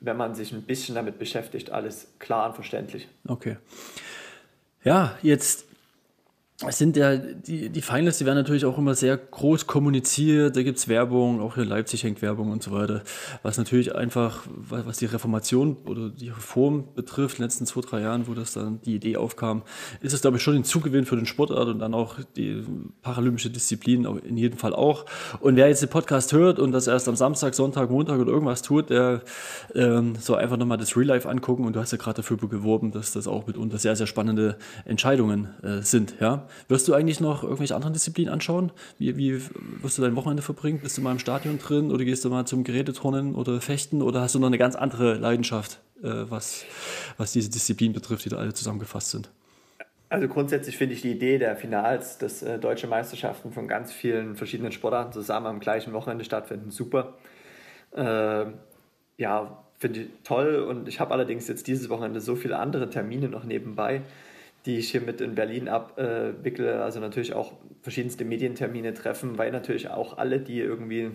[0.00, 3.08] wenn man sich ein bisschen damit beschäftigt, alles klar und verständlich.
[3.28, 3.56] Okay.
[4.82, 5.65] Ja, jetzt
[6.64, 10.62] es sind ja, die, die Finals, die werden natürlich auch immer sehr groß kommuniziert, da
[10.62, 13.02] gibt es Werbung, auch in Leipzig hängt Werbung und so weiter,
[13.42, 18.00] was natürlich einfach, was die Reformation oder die Reform betrifft, in den letzten zwei, drei
[18.00, 19.64] Jahren, wo das dann die Idee aufkam,
[20.00, 22.64] ist es, glaube ich, schon ein Zugewinn für den Sportart und dann auch die
[23.02, 25.04] paralympische Disziplin in jedem Fall auch.
[25.40, 28.62] Und wer jetzt den Podcast hört und das erst am Samstag, Sonntag, Montag oder irgendwas
[28.62, 29.20] tut, der
[29.74, 32.92] ähm, soll einfach nochmal das Real Life angucken und du hast ja gerade dafür geworben,
[32.92, 36.45] dass das auch mitunter sehr, sehr spannende Entscheidungen äh, sind, ja.
[36.68, 38.72] Wirst du eigentlich noch irgendwelche anderen Disziplinen anschauen?
[38.98, 39.40] Wie, wie
[39.82, 40.80] wirst du dein Wochenende verbringen?
[40.82, 44.20] Bist du mal im Stadion drin oder gehst du mal zum Geräteturnen oder Fechten oder
[44.20, 46.64] hast du noch eine ganz andere Leidenschaft, äh, was,
[47.16, 49.30] was diese Disziplinen betrifft, die da alle zusammengefasst sind?
[50.08, 54.36] Also grundsätzlich finde ich die Idee der Finals, dass äh, deutsche Meisterschaften von ganz vielen
[54.36, 57.14] verschiedenen Sportarten zusammen am gleichen Wochenende stattfinden, super.
[57.92, 58.46] Äh,
[59.18, 63.28] ja, finde ich toll und ich habe allerdings jetzt dieses Wochenende so viele andere Termine
[63.28, 64.02] noch nebenbei,
[64.66, 66.82] die ich hier mit in Berlin abwickle.
[66.82, 67.52] also natürlich auch
[67.82, 71.12] verschiedenste Medientermine treffen, weil natürlich auch alle, die irgendwie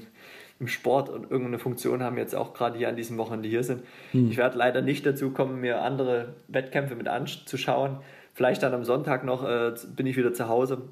[0.59, 3.83] im Sport und irgendeine Funktion haben, jetzt auch gerade hier an diesem Wochenende hier sind.
[4.11, 4.29] Hm.
[4.29, 7.97] Ich werde leider nicht dazu kommen, mir andere Wettkämpfe mit anzuschauen.
[8.33, 10.83] Vielleicht dann am Sonntag noch äh, bin ich wieder zu Hause.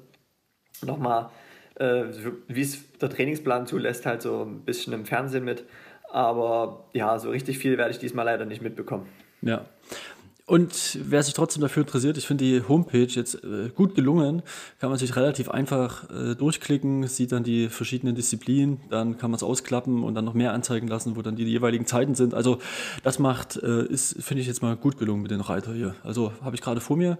[0.84, 1.30] Nochmal,
[1.76, 2.04] äh,
[2.48, 5.64] wie es der Trainingsplan zulässt, halt so ein bisschen im Fernsehen mit.
[6.10, 9.06] Aber ja, so richtig viel werde ich diesmal leider nicht mitbekommen.
[9.42, 9.64] Ja.
[10.50, 14.42] Und wer sich trotzdem dafür interessiert, ich finde die Homepage jetzt äh, gut gelungen,
[14.80, 19.36] kann man sich relativ einfach äh, durchklicken, sieht dann die verschiedenen Disziplinen, dann kann man
[19.36, 22.34] es ausklappen und dann noch mehr anzeigen lassen, wo dann die jeweiligen Zeiten sind.
[22.34, 22.58] Also
[23.04, 25.94] das macht, äh, ist, finde ich jetzt mal gut gelungen mit den Reiter hier.
[26.02, 27.16] Also habe ich gerade vor mir.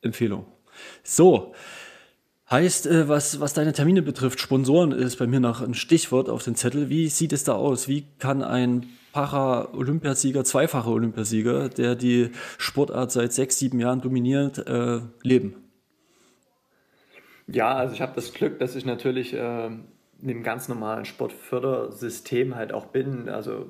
[0.00, 0.46] Empfehlung.
[1.02, 1.52] So.
[2.50, 6.44] Heißt, äh, was, was deine Termine betrifft, Sponsoren ist bei mir noch ein Stichwort auf
[6.44, 6.88] den Zettel.
[6.88, 7.88] Wie sieht es da aus?
[7.88, 8.86] Wie kann ein
[9.18, 15.56] Para-Olympiasieger, zweifacher Olympiasieger, der die Sportart seit sechs, sieben Jahren dominiert, äh, leben?
[17.48, 22.54] Ja, also ich habe das Glück, dass ich natürlich äh, in dem ganz normalen Sportfördersystem
[22.54, 23.28] halt auch bin.
[23.28, 23.66] Also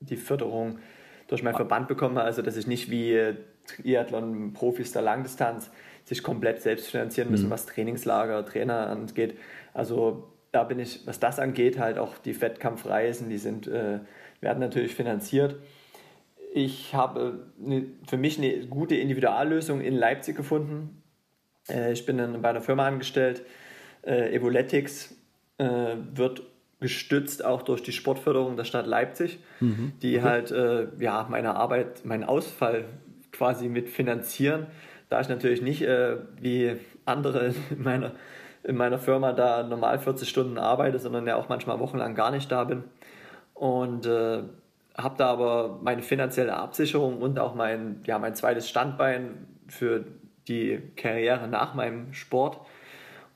[0.00, 0.80] die Förderung
[1.28, 3.36] durch meinen Verband bekomme, also dass ich nicht wie
[3.66, 5.70] Triathlon-Profis der Langdistanz
[6.06, 7.50] sich komplett selbst finanzieren müssen, mhm.
[7.50, 9.38] was Trainingslager, Trainer angeht.
[9.74, 14.00] Also da bin ich, was das angeht, halt auch die Wettkampfreisen, die sind äh,
[14.40, 15.56] werden natürlich finanziert.
[16.54, 21.02] Ich habe eine, für mich eine gute Individuallösung in Leipzig gefunden.
[21.68, 23.42] Äh, ich bin dann bei einer Firma angestellt,
[24.02, 25.14] äh, Evoletics,
[25.58, 26.42] äh, wird
[26.80, 29.92] gestützt auch durch die Sportförderung der Stadt Leipzig, mhm.
[30.00, 30.54] die halt
[31.00, 32.84] ja, meine Arbeit, meinen Ausfall
[33.32, 34.68] quasi mit finanzieren.
[35.08, 38.12] Da ich natürlich nicht wie andere in meiner,
[38.62, 42.52] in meiner Firma da normal 40 Stunden arbeite, sondern ja auch manchmal wochenlang gar nicht
[42.52, 42.84] da bin,
[43.58, 44.42] und äh,
[44.96, 50.04] habe da aber meine finanzielle Absicherung und auch mein, ja, mein zweites Standbein für
[50.46, 52.60] die Karriere nach meinem Sport.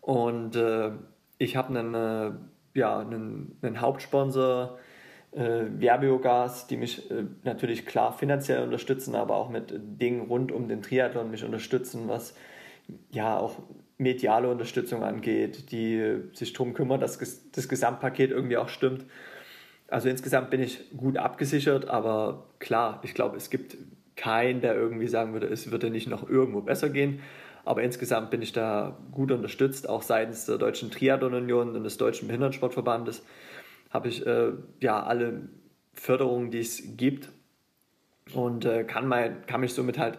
[0.00, 0.90] Und äh,
[1.38, 4.78] ich habe einen, äh, ja, einen, einen Hauptsponsor,
[5.32, 10.68] äh, Verbiogas, die mich äh, natürlich klar finanziell unterstützen, aber auch mit Dingen rund um
[10.68, 12.34] den Triathlon mich unterstützen, was
[13.10, 13.56] ja auch
[13.98, 17.18] mediale Unterstützung angeht, die sich darum kümmern, dass
[17.52, 19.04] das Gesamtpaket irgendwie auch stimmt.
[19.92, 23.76] Also insgesamt bin ich gut abgesichert, aber klar, ich glaube, es gibt
[24.16, 27.20] keinen, der irgendwie sagen würde, es würde nicht noch irgendwo besser gehen.
[27.66, 31.98] Aber insgesamt bin ich da gut unterstützt, auch seitens der Deutschen Triathlon Union und des
[31.98, 33.22] Deutschen Behindertensportverbandes
[33.90, 35.48] habe ich äh, ja alle
[35.92, 37.28] Förderungen, die es gibt
[38.32, 40.18] und äh, kann, mein, kann mich somit halt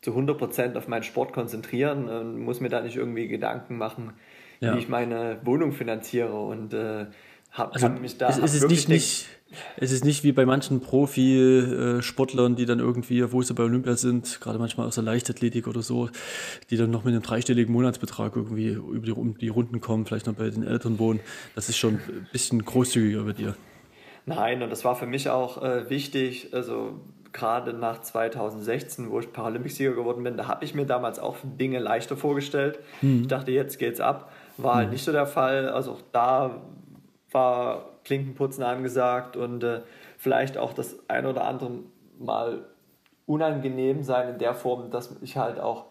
[0.00, 4.14] zu 100% auf meinen Sport konzentrieren und muss mir da nicht irgendwie Gedanken machen,
[4.58, 4.74] ja.
[4.74, 7.06] wie ich meine Wohnung finanziere und äh,
[7.54, 8.28] hab, also mich da.
[8.28, 9.26] Es, es ist nicht, nicht,
[9.76, 14.40] es ist nicht wie bei manchen Profi-Sportlern, die dann irgendwie, wo sie bei Olympia sind,
[14.40, 16.08] gerade manchmal aus der Leichtathletik oder so,
[16.70, 20.26] die dann noch mit einem dreistelligen Monatsbetrag irgendwie über die, um die Runden kommen, vielleicht
[20.26, 21.20] noch bei den Eltern wohnen.
[21.54, 23.54] Das ist schon ein bisschen großzügiger bei dir.
[24.26, 26.48] Nein, und das war für mich auch äh, wichtig.
[26.52, 27.00] Also
[27.32, 31.78] gerade nach 2016, wo ich Paralympicsieger geworden bin, da habe ich mir damals auch Dinge
[31.78, 32.80] leichter vorgestellt.
[33.00, 33.22] Mhm.
[33.22, 34.32] Ich dachte, jetzt geht's ab.
[34.56, 34.94] War halt mhm.
[34.94, 35.68] nicht so der Fall.
[35.68, 36.62] Also auch da
[37.34, 39.80] war Klinkenputzen angesagt und äh,
[40.16, 41.80] vielleicht auch das ein oder andere
[42.18, 42.64] Mal
[43.26, 45.86] unangenehm sein in der Form, dass ich halt auch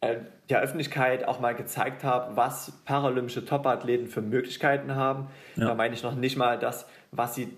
[0.00, 0.16] äh,
[0.48, 5.28] der Öffentlichkeit auch mal gezeigt habe, was paralympische Topathleten für Möglichkeiten haben.
[5.56, 5.66] Ja.
[5.66, 7.56] Da meine ich noch nicht mal das, was sie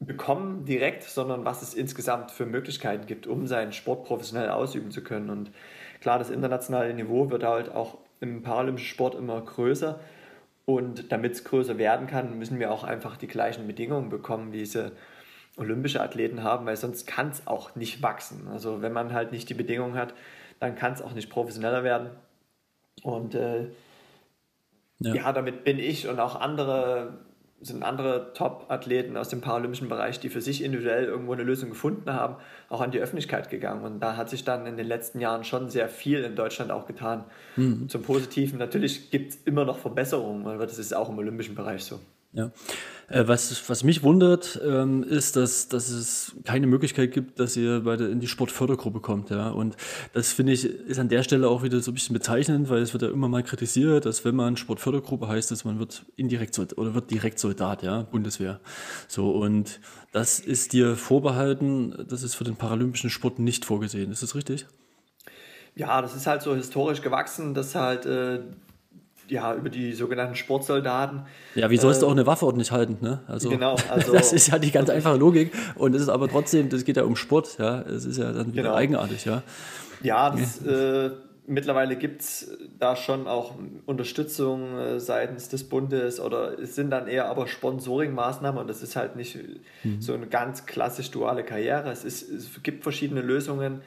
[0.00, 5.02] bekommen direkt, sondern was es insgesamt für Möglichkeiten gibt, um seinen Sport professionell ausüben zu
[5.04, 5.30] können.
[5.30, 5.52] Und
[6.00, 10.00] klar, das internationale Niveau wird halt auch im paralympischen Sport immer größer.
[10.64, 14.58] Und damit es größer werden kann, müssen wir auch einfach die gleichen Bedingungen bekommen, wie
[14.58, 14.92] diese
[15.56, 18.48] olympische Athleten haben, weil sonst kann es auch nicht wachsen.
[18.48, 20.14] Also wenn man halt nicht die Bedingungen hat,
[20.60, 22.10] dann kann es auch nicht professioneller werden.
[23.02, 23.70] Und äh,
[25.00, 25.14] ja.
[25.14, 27.18] ja, damit bin ich und auch andere
[27.62, 32.12] sind andere Top-Athleten aus dem paralympischen Bereich, die für sich individuell irgendwo eine Lösung gefunden
[32.12, 32.36] haben,
[32.68, 33.84] auch an die Öffentlichkeit gegangen.
[33.84, 36.86] Und da hat sich dann in den letzten Jahren schon sehr viel in Deutschland auch
[36.86, 37.24] getan.
[37.56, 37.88] Mhm.
[37.88, 38.58] Zum Positiven.
[38.58, 42.00] Natürlich gibt es immer noch Verbesserungen, aber das ist auch im olympischen Bereich so.
[42.32, 42.50] Ja.
[43.12, 47.80] Äh, was, was mich wundert, ähm, ist, dass, dass es keine Möglichkeit gibt, dass ihr
[47.80, 49.28] bei in die Sportfördergruppe kommt.
[49.28, 49.50] Ja?
[49.50, 49.76] Und
[50.14, 52.94] das finde ich ist an der Stelle auch wieder so ein bisschen bezeichnend, weil es
[52.94, 56.94] wird ja immer mal kritisiert, dass wenn man Sportfördergruppe heißt, dass man wird indirekt oder
[56.94, 58.60] wird direkt Soldat, ja, Bundeswehr.
[59.08, 59.80] So und
[60.12, 64.10] das ist dir vorbehalten, das ist für den paralympischen Sport nicht vorgesehen.
[64.10, 64.66] Ist das richtig?
[65.74, 68.40] Ja, das ist halt so historisch gewachsen, dass halt äh,
[69.28, 71.22] ja, über die sogenannten Sportsoldaten.
[71.54, 73.20] Ja, wie sollst äh, du auch eine Waffe ordentlich halten, ne?
[73.26, 76.68] Also, genau, also das ist ja die ganz einfache Logik und es ist aber trotzdem,
[76.68, 78.74] das geht ja um Sport, ja, es ist ja dann wieder genau.
[78.74, 79.42] eigenartig, ja.
[80.02, 81.10] Ja, das, äh,
[81.46, 83.54] mittlerweile gibt es da schon auch
[83.86, 88.96] Unterstützung äh, seitens des Bundes oder es sind dann eher aber Sponsoring-Maßnahmen und das ist
[88.96, 89.38] halt nicht
[89.82, 90.00] mhm.
[90.00, 91.90] so eine ganz klassisch duale Karriere.
[91.90, 93.82] Es, ist, es gibt verschiedene Lösungen,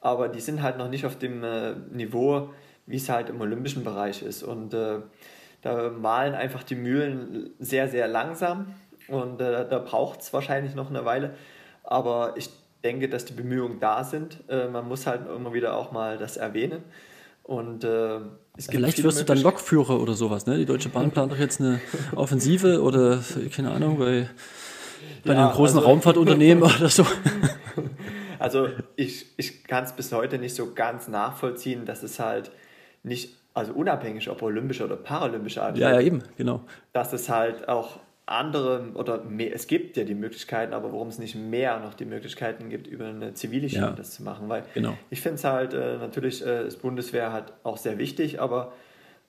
[0.00, 2.50] aber die sind halt noch nicht auf dem äh, Niveau,
[2.86, 4.42] wie es halt im olympischen Bereich ist.
[4.42, 4.98] Und äh,
[5.62, 8.74] da malen einfach die Mühlen sehr, sehr langsam
[9.08, 11.34] und äh, da braucht es wahrscheinlich noch eine Weile.
[11.84, 12.50] Aber ich
[12.84, 14.38] denke, dass die Bemühungen da sind.
[14.48, 16.82] Äh, man muss halt immer wieder auch mal das erwähnen.
[17.42, 18.20] Und äh,
[18.58, 20.56] Vielleicht wirst du dann Lokführer oder sowas, ne?
[20.58, 21.80] Die Deutsche Bahn plant doch jetzt eine
[22.14, 23.20] Offensive oder
[23.54, 24.28] keine Ahnung, bei,
[25.24, 27.04] bei ja, einem großen also, Raumfahrtunternehmen oder so.
[28.38, 32.50] Also ich, ich kann es bis heute nicht so ganz nachvollziehen, dass es halt
[33.02, 36.62] nicht, also unabhängig ob olympische oder paralympische Athleten, ja, ja, eben, genau.
[36.92, 41.18] Dass es halt auch andere oder mehr, es gibt ja die Möglichkeiten, aber warum es
[41.18, 44.48] nicht mehr noch die Möglichkeiten gibt, über eine zivile Schiene ja, das zu machen.
[44.48, 44.96] Weil genau.
[45.10, 48.72] ich finde es halt äh, natürlich, äh, das Bundeswehr hat auch sehr wichtig, aber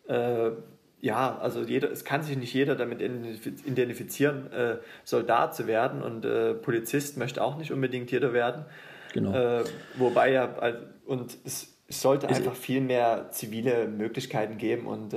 [0.07, 0.51] äh,
[0.99, 6.24] ja, also jeder, es kann sich nicht jeder damit identifizieren, äh, Soldat zu werden und
[6.24, 8.65] äh, Polizist möchte auch nicht unbedingt jeder werden.
[9.13, 9.34] Genau.
[9.34, 9.63] Äh,
[9.97, 10.55] wobei ja,
[11.07, 15.13] und es, es sollte einfach viel mehr zivile Möglichkeiten geben und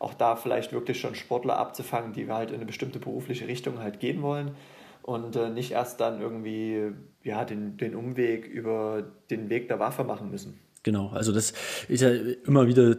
[0.00, 4.00] auch da vielleicht wirklich schon Sportler abzufangen, die halt in eine bestimmte berufliche Richtung halt
[4.00, 4.52] gehen wollen
[5.02, 6.92] und äh, nicht erst dann irgendwie
[7.22, 10.58] ja, den, den Umweg über den Weg der Waffe machen müssen.
[10.82, 11.52] Genau, also das
[11.88, 12.10] ist ja
[12.46, 12.96] immer wieder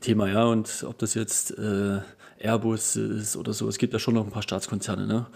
[0.00, 2.00] Thema, ja, und ob das jetzt äh,
[2.38, 5.26] Airbus ist oder so, es gibt ja schon noch ein paar Staatskonzerne, ne?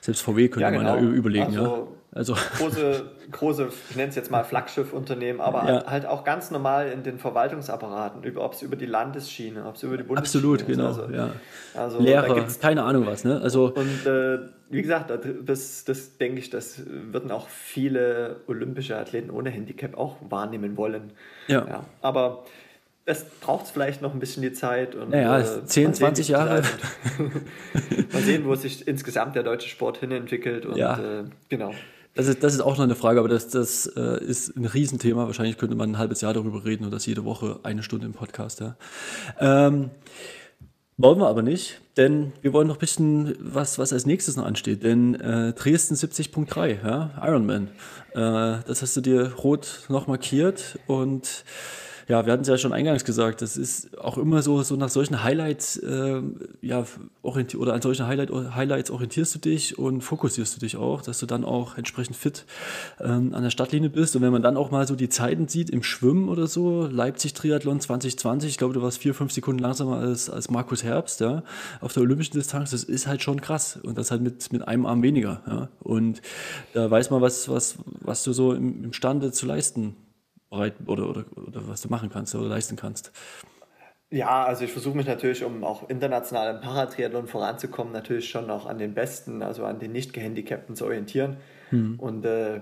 [0.00, 0.94] Selbst VW könnte ja, genau.
[0.94, 1.86] man ja überlegen, also, ja.
[2.12, 5.86] Also große, große, ich nenne es jetzt mal Flaggschiffunternehmen, aber ja.
[5.86, 9.96] halt auch ganz normal in den Verwaltungsapparaten, ob es über die Landesschiene, ob es über
[9.98, 10.86] die Bundesschiene Absolut, genau.
[10.86, 11.30] Also, ja.
[11.74, 13.40] also Lehrer, keine Ahnung was, ne?
[13.42, 14.38] Also und äh,
[14.70, 15.12] wie gesagt,
[15.44, 21.12] das, das denke ich, das würden auch viele olympische Athleten ohne Handicap auch wahrnehmen wollen.
[21.46, 21.66] Ja.
[21.66, 21.84] ja.
[22.00, 22.44] Aber
[23.04, 24.94] es braucht vielleicht noch ein bisschen die Zeit.
[24.94, 26.62] Und, ja, äh, 10, 20 Jahre.
[28.12, 30.66] mal sehen, wo sich insgesamt der deutsche Sport hinentwickelt.
[30.66, 31.20] Und, ja.
[31.20, 31.72] Äh, genau.
[32.18, 35.26] Das ist, das ist auch noch eine Frage, aber das, das äh, ist ein Riesenthema.
[35.26, 38.12] Wahrscheinlich könnte man ein halbes Jahr darüber reden und das jede Woche eine Stunde im
[38.12, 38.58] Podcast.
[38.58, 38.76] Ja.
[39.38, 39.90] Ähm,
[40.96, 44.46] wollen wir aber nicht, denn wir wollen noch ein bisschen, was, was als nächstes noch
[44.46, 44.82] ansteht.
[44.82, 47.68] Denn äh, Dresden 70.3, ja, Ironman.
[48.14, 51.44] Äh, das hast du dir rot noch markiert und
[52.08, 54.88] ja, wir hatten es ja schon eingangs gesagt, das ist auch immer so, so nach
[54.88, 56.22] solchen Highlights, äh,
[56.62, 56.86] ja,
[57.22, 61.26] oder an solchen Highlight, Highlights orientierst du dich und fokussierst du dich auch, dass du
[61.26, 62.46] dann auch entsprechend fit
[62.98, 64.16] ähm, an der Startlinie bist.
[64.16, 67.34] Und wenn man dann auch mal so die Zeiten sieht im Schwimmen oder so, Leipzig
[67.34, 71.42] Triathlon 2020, ich glaube, du warst vier, fünf Sekunden langsamer als, als Markus Herbst, ja,
[71.82, 73.78] auf der olympischen Distanz, das ist halt schon krass.
[73.82, 75.68] Und das halt mit, mit einem Arm weniger, ja.
[75.80, 76.22] Und
[76.72, 79.94] da weiß man, was, was, was du so im, imstande zu leisten
[80.50, 83.12] bereit oder, oder, oder was du machen kannst oder leisten kannst.
[84.10, 88.64] Ja, also ich versuche mich natürlich, um auch international im Paratriathlon voranzukommen, natürlich schon auch
[88.64, 91.36] an den Besten, also an den Nicht-Gehandicapten zu orientieren.
[91.70, 92.00] Mhm.
[92.00, 92.60] Und äh,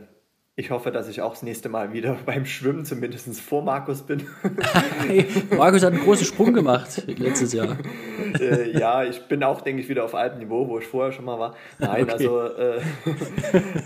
[0.59, 4.27] ich hoffe, dass ich auch das nächste Mal wieder beim Schwimmen zumindest vor Markus bin.
[5.07, 7.77] hey, Markus hat einen großen Sprung gemacht letztes Jahr.
[8.41, 11.27] äh, ja, ich bin auch, denke ich, wieder auf altem Niveau, wo ich vorher schon
[11.27, 11.55] mal war.
[11.79, 12.13] Nein, okay.
[12.13, 12.41] also.
[12.41, 12.81] Äh,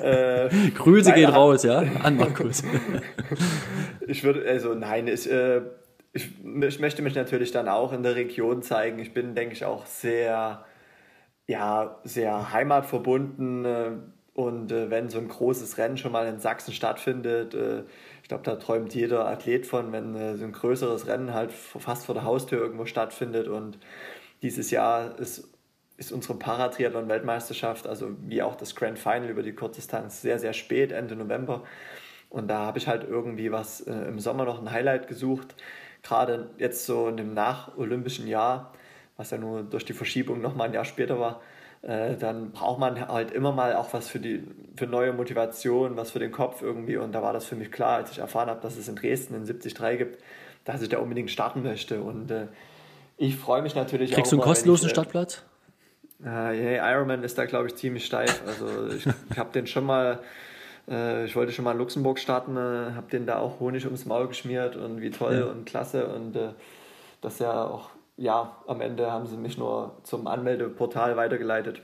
[0.47, 2.63] äh, Grüße gehen raus, ja, an Markus.
[4.07, 5.63] ich würde, also nein, ich, äh,
[6.13, 9.01] ich, ich möchte mich natürlich dann auch in der Region zeigen.
[9.01, 10.65] Ich bin, denke ich, auch sehr,
[11.49, 13.91] ja, sehr heimatverbunden äh,
[14.35, 17.83] und äh, wenn so ein großes Rennen schon mal in Sachsen stattfindet, äh,
[18.23, 22.07] ich glaube, da träumt jeder Athlet von, wenn äh, so ein größeres Rennen halt fast
[22.07, 23.49] vor der Haustür irgendwo stattfindet.
[23.49, 23.79] Und
[24.43, 25.49] dieses Jahr ist,
[25.97, 30.93] ist unsere Paratriathlon-Weltmeisterschaft, also wie auch das Grand Final über die Kurzdistanz, sehr, sehr spät,
[30.93, 31.65] Ende November.
[32.29, 35.57] Und da habe ich halt irgendwie was äh, im Sommer noch ein Highlight gesucht.
[36.03, 38.73] Gerade jetzt so in dem nach-olympischen Jahr,
[39.17, 41.43] was ja nur durch die Verschiebung nochmal ein Jahr später war,
[41.83, 44.43] äh, dann braucht man halt immer mal auch was für die
[44.77, 46.97] für neue Motivation, was für den Kopf irgendwie.
[46.97, 49.35] Und da war das für mich klar, als ich erfahren habe, dass es in Dresden
[49.35, 50.23] in 73 gibt,
[50.65, 52.03] dass ich da unbedingt starten möchte.
[52.03, 52.49] Und äh,
[53.17, 54.23] ich freue mich natürlich Kriegst auch.
[54.23, 55.43] Kriegst du einen kostenlosen ich, äh, Startplatz?
[56.25, 58.43] Äh, Ironman ist da, glaube ich, ziemlich steif.
[58.47, 60.21] Also ich, ich habe den schon mal,
[60.89, 64.05] äh, ich wollte schon mal in Luxemburg starten, äh, habe den da auch Honig ums
[64.05, 65.47] Maul geschmiert und wie toll ja.
[65.47, 66.09] und klasse.
[66.09, 66.51] Und äh,
[67.23, 71.81] das ja auch ja, am Ende haben sie mich nur zum Anmeldeportal weitergeleitet.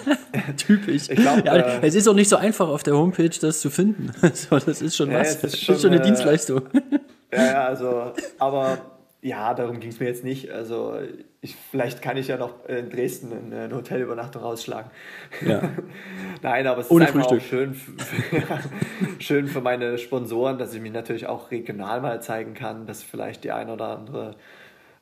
[0.58, 1.08] Typisch.
[1.08, 3.70] Ich glaub, ja, äh, es ist auch nicht so einfach auf der Homepage das zu
[3.70, 4.12] finden.
[4.20, 5.40] das ist schon ja, was.
[5.40, 6.64] Das ist schon, ist schon eine äh, Dienstleistung.
[7.32, 8.76] ja, also, aber
[9.22, 10.50] ja, darum ging es mir jetzt nicht.
[10.50, 10.98] Also
[11.40, 14.90] ich, vielleicht kann ich ja noch in Dresden eine, eine Hotelübernachtung rausschlagen.
[15.46, 15.62] Ja.
[16.42, 17.40] Nein, aber es Ohne ist einfach Frühstück.
[17.40, 22.86] auch schön, schön für meine Sponsoren, dass ich mich natürlich auch regional mal zeigen kann,
[22.86, 24.36] dass vielleicht die ein oder andere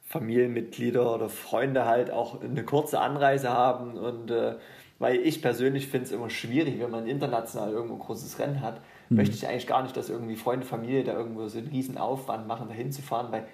[0.08, 3.96] Familienmitglieder oder Freunde halt auch eine kurze Anreise haben.
[3.96, 4.56] Und äh,
[4.98, 8.80] weil ich persönlich finde es immer schwierig, wenn man international irgendwo ein großes Rennen hat,
[9.10, 9.18] mhm.
[9.18, 12.48] möchte ich eigentlich gar nicht, dass irgendwie Freunde, Familie da irgendwo so einen riesen Aufwand
[12.48, 13.46] machen, da hinzufahren, weil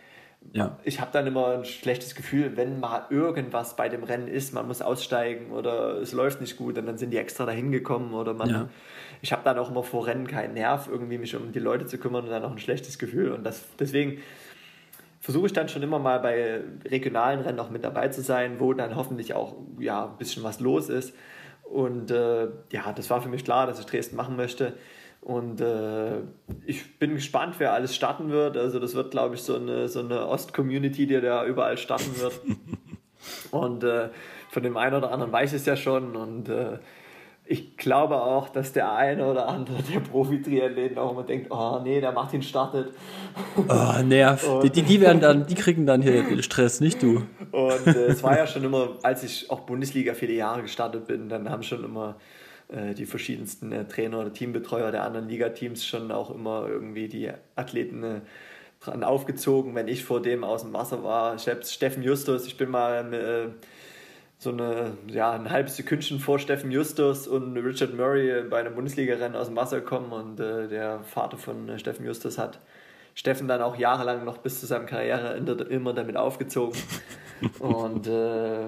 [0.52, 0.78] ja.
[0.84, 4.66] Ich habe dann immer ein schlechtes Gefühl, wenn mal irgendwas bei dem Rennen ist, man
[4.66, 8.34] muss aussteigen oder es läuft nicht gut und dann sind die extra dahin gekommen oder
[8.34, 8.50] man.
[8.50, 8.68] Ja.
[9.22, 11.96] Ich habe dann auch immer vor Rennen keinen Nerv, irgendwie mich um die Leute zu
[11.96, 13.32] kümmern und dann auch ein schlechtes Gefühl.
[13.32, 14.18] Und das, deswegen
[15.24, 18.74] versuche ich dann schon immer mal bei regionalen Rennen auch mit dabei zu sein, wo
[18.74, 21.14] dann hoffentlich auch ja, ein bisschen was los ist.
[21.62, 24.74] Und äh, ja, das war für mich klar, dass ich Dresden machen möchte.
[25.22, 26.18] Und äh,
[26.66, 28.58] ich bin gespannt, wer alles starten wird.
[28.58, 32.38] Also das wird, glaube ich, so eine, so eine Ost-Community, die da überall starten wird.
[33.50, 34.10] und äh,
[34.50, 36.16] von dem einen oder anderen weiß ich es ja schon.
[36.16, 36.80] Und äh,
[37.46, 42.00] ich glaube auch, dass der eine oder andere der Profi-Triathleten auch immer denkt, oh nee,
[42.00, 42.94] der Martin startet.
[43.68, 44.60] Oh, nerv.
[44.62, 47.26] Die, die, die, werden dann, die kriegen dann hier den Stress, nicht du.
[47.52, 51.28] Und äh, es war ja schon immer, als ich auch Bundesliga viele Jahre gestartet bin,
[51.28, 52.16] dann haben schon immer
[52.68, 57.30] äh, die verschiedensten äh, Trainer oder Teambetreuer der anderen Ligateams schon auch immer irgendwie die
[57.56, 58.20] Athleten äh,
[58.80, 61.38] dran aufgezogen, wenn ich vor dem aus dem Wasser war.
[61.38, 63.52] Selbst Steffen Justus, ich bin mal
[64.44, 69.34] so eine, ja, ein halbes Sekündchen vor Steffen Justus und Richard Murray bei einem Bundesliga-Rennen
[69.34, 72.60] aus dem Wasser gekommen und äh, der Vater von Steffen Justus hat
[73.14, 76.78] Steffen dann auch jahrelang noch bis zu seinem Karriereende immer damit aufgezogen.
[77.58, 78.64] und äh,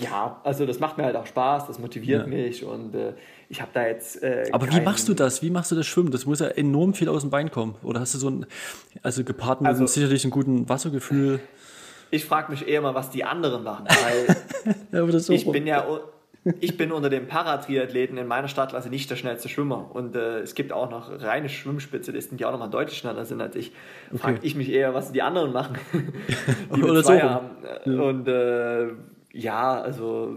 [0.00, 2.26] ja, also das macht mir halt auch Spaß, das motiviert ja.
[2.26, 3.14] mich und äh,
[3.48, 4.22] ich habe da jetzt.
[4.22, 5.42] Äh, Aber wie machst du das?
[5.42, 6.10] Wie machst du das Schwimmen?
[6.10, 7.76] Das muss ja enorm viel aus dem Bein kommen.
[7.82, 8.46] Oder hast du so ein,
[9.02, 11.40] also gepaart mit also, sicherlich einem guten Wassergefühl?
[12.10, 13.86] Ich frage mich eher mal, was die anderen machen,
[14.92, 15.84] weil ja, ich bin ja
[16.60, 19.90] ich bin unter den Paratriathleten in meiner Stadtklasse nicht der schnellste Schwimmer.
[19.92, 23.40] Und äh, es gibt auch noch reine Schwimmspezialisten, die auch noch mal deutlich schneller sind
[23.40, 23.72] als ich.
[24.08, 24.18] Okay.
[24.18, 25.78] Frage ich mich eher, was die anderen machen,
[26.74, 27.50] die Oder so haben.
[27.84, 28.00] Ja.
[28.00, 28.88] Und äh,
[29.32, 30.36] ja, also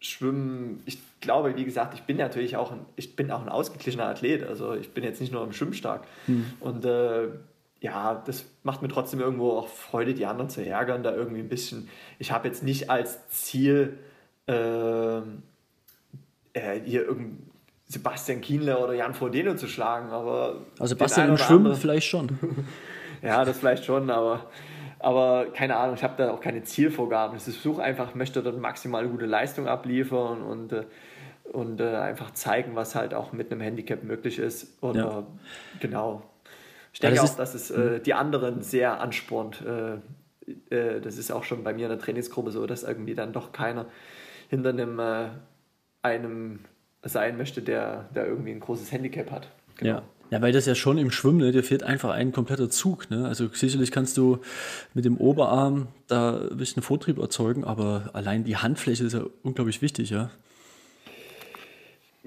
[0.00, 4.06] Schwimmen, ich glaube, wie gesagt, ich bin natürlich auch ein, ich bin auch ein ausgeglichener
[4.06, 4.46] Athlet.
[4.46, 6.04] Also ich bin jetzt nicht nur im Schwimmen stark.
[6.26, 6.46] Hm.
[6.60, 7.28] Und äh,
[7.80, 11.48] ja, das macht mir trotzdem irgendwo auch Freude, die anderen zu ärgern, da irgendwie ein
[11.48, 11.88] bisschen.
[12.18, 13.98] Ich habe jetzt nicht als Ziel,
[14.46, 15.22] äh, äh,
[16.84, 17.50] hier irgendein
[17.86, 20.62] Sebastian Kienle oder Jan Frodeno zu schlagen, aber.
[20.78, 22.38] Also Sebastian im Schwimmen andere, vielleicht schon.
[23.22, 24.46] ja, das vielleicht schon, aber,
[24.98, 27.36] aber keine Ahnung, ich habe da auch keine Zielvorgaben.
[27.36, 30.84] Ich versuche einfach, möchte dort maximal gute Leistung abliefern und, äh,
[31.52, 34.76] und äh, einfach zeigen, was halt auch mit einem Handicap möglich ist.
[34.82, 35.24] Und ja.
[35.80, 36.22] genau.
[36.92, 39.62] Ich denke ja, das auch, dass es äh, die anderen sehr anspornt.
[39.62, 43.32] Äh, äh, das ist auch schon bei mir in der Trainingsgruppe so, dass irgendwie dann
[43.32, 43.86] doch keiner
[44.48, 45.28] hinter einem, äh,
[46.02, 46.60] einem
[47.02, 49.48] sein möchte, der, der irgendwie ein großes Handicap hat.
[49.76, 49.90] Genau.
[49.90, 50.02] Ja.
[50.30, 53.10] Ja, weil das ja schon im Schwimmen, ne, dir fehlt einfach ein kompletter Zug.
[53.10, 53.26] Ne?
[53.26, 54.40] Also sicherlich kannst du
[54.92, 59.80] mit dem Oberarm da ein bisschen Vortrieb erzeugen, aber allein die Handfläche ist ja unglaublich
[59.80, 60.30] wichtig, ja.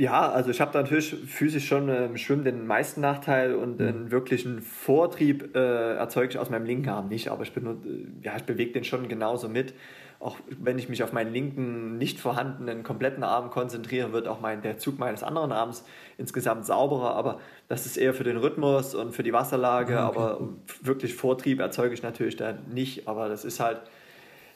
[0.01, 3.87] Ja, also ich habe natürlich physisch schon im Schwimmen den meisten Nachteil und mhm.
[3.87, 8.25] einen wirklichen Vortrieb äh, erzeuge ich aus meinem linken Arm nicht, aber ich, bin, äh,
[8.25, 9.73] ja, ich bewege den schon genauso mit
[10.21, 14.61] auch wenn ich mich auf meinen linken, nicht vorhandenen, kompletten Arm konzentriere, wird auch mein,
[14.61, 15.83] der Zug meines anderen Arms
[16.19, 17.15] insgesamt sauberer.
[17.15, 19.99] Aber das ist eher für den Rhythmus und für die Wasserlage.
[19.99, 20.19] Ah, okay.
[20.19, 20.49] Aber
[20.83, 23.07] wirklich Vortrieb erzeuge ich natürlich da nicht.
[23.07, 23.81] Aber das ist halt,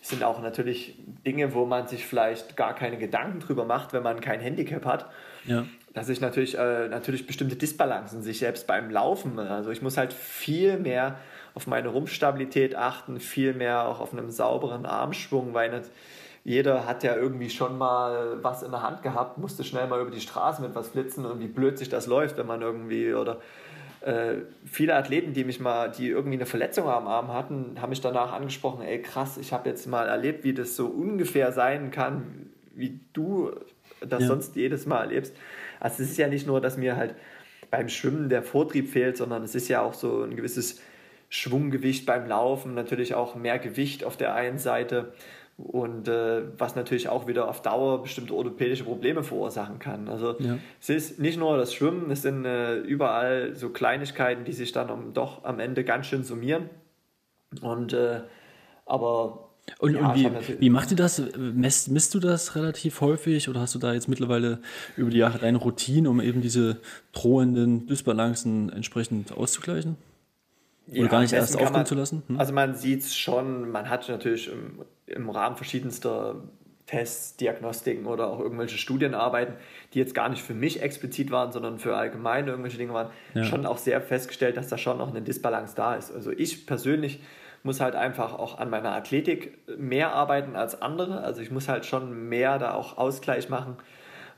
[0.01, 4.21] sind auch natürlich Dinge, wo man sich vielleicht gar keine Gedanken drüber macht, wenn man
[4.21, 5.09] kein Handicap hat.
[5.45, 5.65] Ja.
[5.93, 10.11] Dass ich natürlich, äh, natürlich bestimmte Disbalancen sich selbst beim Laufen, also ich muss halt
[10.11, 11.17] viel mehr
[11.53, 15.89] auf meine Rumpfstabilität achten, viel mehr auch auf einen sauberen Armschwung, weil nicht
[16.43, 20.11] jeder hat ja irgendwie schon mal was in der Hand gehabt, musste schnell mal über
[20.11, 23.41] die Straße mit was flitzen und wie blöd sich das läuft, wenn man irgendwie oder
[24.01, 28.01] äh, viele Athleten, die mich mal, die irgendwie eine Verletzung am Arm hatten, haben mich
[28.01, 32.51] danach angesprochen, ey krass, ich habe jetzt mal erlebt, wie das so ungefähr sein kann,
[32.75, 33.49] wie du
[34.07, 34.27] das ja.
[34.27, 35.35] sonst jedes Mal erlebst.
[35.79, 37.15] Also es ist ja nicht nur, dass mir halt
[37.71, 40.81] beim Schwimmen der Vortrieb fehlt, sondern es ist ja auch so ein gewisses
[41.29, 45.13] Schwunggewicht beim Laufen, natürlich auch mehr Gewicht auf der einen Seite
[45.57, 50.09] und äh, was natürlich auch wieder auf Dauer bestimmte orthopädische Probleme verursachen kann.
[50.09, 50.57] Also ja.
[50.81, 54.89] es ist nicht nur das Schwimmen, es sind äh, überall so Kleinigkeiten, die sich dann
[54.89, 56.69] um, doch am Ende ganz schön summieren.
[57.61, 58.21] Und äh,
[58.85, 59.44] aber
[59.79, 61.21] und, ja, und wie, wie macht ihr das?
[61.37, 64.59] Messt, misst du das relativ häufig oder hast du da jetzt mittlerweile
[64.95, 66.77] über die Jahre deine Routine, um eben diese
[67.13, 69.97] drohenden Dysbalancen entsprechend auszugleichen?
[70.87, 72.23] Oder ja, gar nicht erst aufkommen man, zu lassen?
[72.27, 72.39] Hm?
[72.39, 76.43] Also man sieht es schon, man hat natürlich im, im Rahmen verschiedenster
[76.85, 79.55] Tests, Diagnostiken oder auch irgendwelche Studienarbeiten,
[79.93, 83.43] die jetzt gar nicht für mich explizit waren, sondern für allgemeine irgendwelche Dinge waren, ja.
[83.43, 86.11] schon auch sehr festgestellt, dass da schon noch eine Disbalance da ist.
[86.13, 87.21] Also ich persönlich
[87.65, 91.21] muss halt einfach auch an meiner Athletik mehr arbeiten als andere.
[91.21, 93.77] Also ich muss halt schon mehr da auch Ausgleich machen.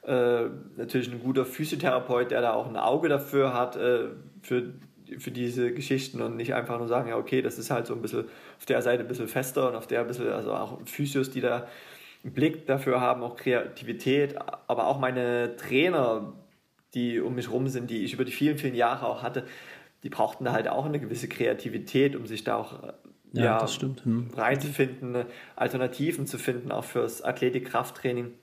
[0.03, 0.45] Äh,
[0.77, 4.05] natürlich ein guter Physiotherapeut, der da auch ein Auge dafür hat, äh,
[4.41, 4.73] für,
[5.19, 8.01] für diese Geschichten und nicht einfach nur sagen, ja, okay, das ist halt so ein
[8.01, 8.25] bisschen
[8.57, 11.41] auf der Seite ein bisschen fester und auf der ein bisschen, also auch Physios, die
[11.41, 11.67] da
[12.23, 14.35] einen Blick dafür haben, auch Kreativität,
[14.67, 16.33] aber auch meine Trainer,
[16.93, 19.43] die um mich rum sind, die ich über die vielen, vielen Jahre auch hatte,
[20.03, 22.93] die brauchten da halt auch eine gewisse Kreativität, um sich da auch
[23.33, 24.05] ja, ja das stimmt.
[24.05, 24.29] Hm.
[24.35, 25.25] reinzufinden,
[25.55, 28.33] Alternativen zu finden, auch fürs Athletik-Krafttraining.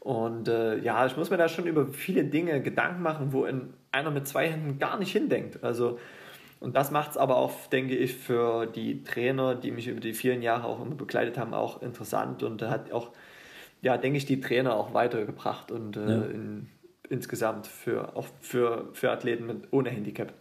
[0.00, 3.74] Und äh, ja, ich muss mir da schon über viele Dinge Gedanken machen, wo in
[3.92, 5.62] einer mit zwei Händen gar nicht hindenkt.
[5.62, 5.98] Also
[6.60, 10.12] und das macht es aber auch, denke ich, für die Trainer, die mich über die
[10.12, 13.10] vielen Jahre auch immer begleitet haben, auch interessant und hat auch,
[13.80, 16.22] ja, denke ich, die Trainer auch weitergebracht und äh, ja.
[16.26, 16.68] in,
[17.08, 20.34] insgesamt für, auch für, für Athleten mit, ohne Handicap.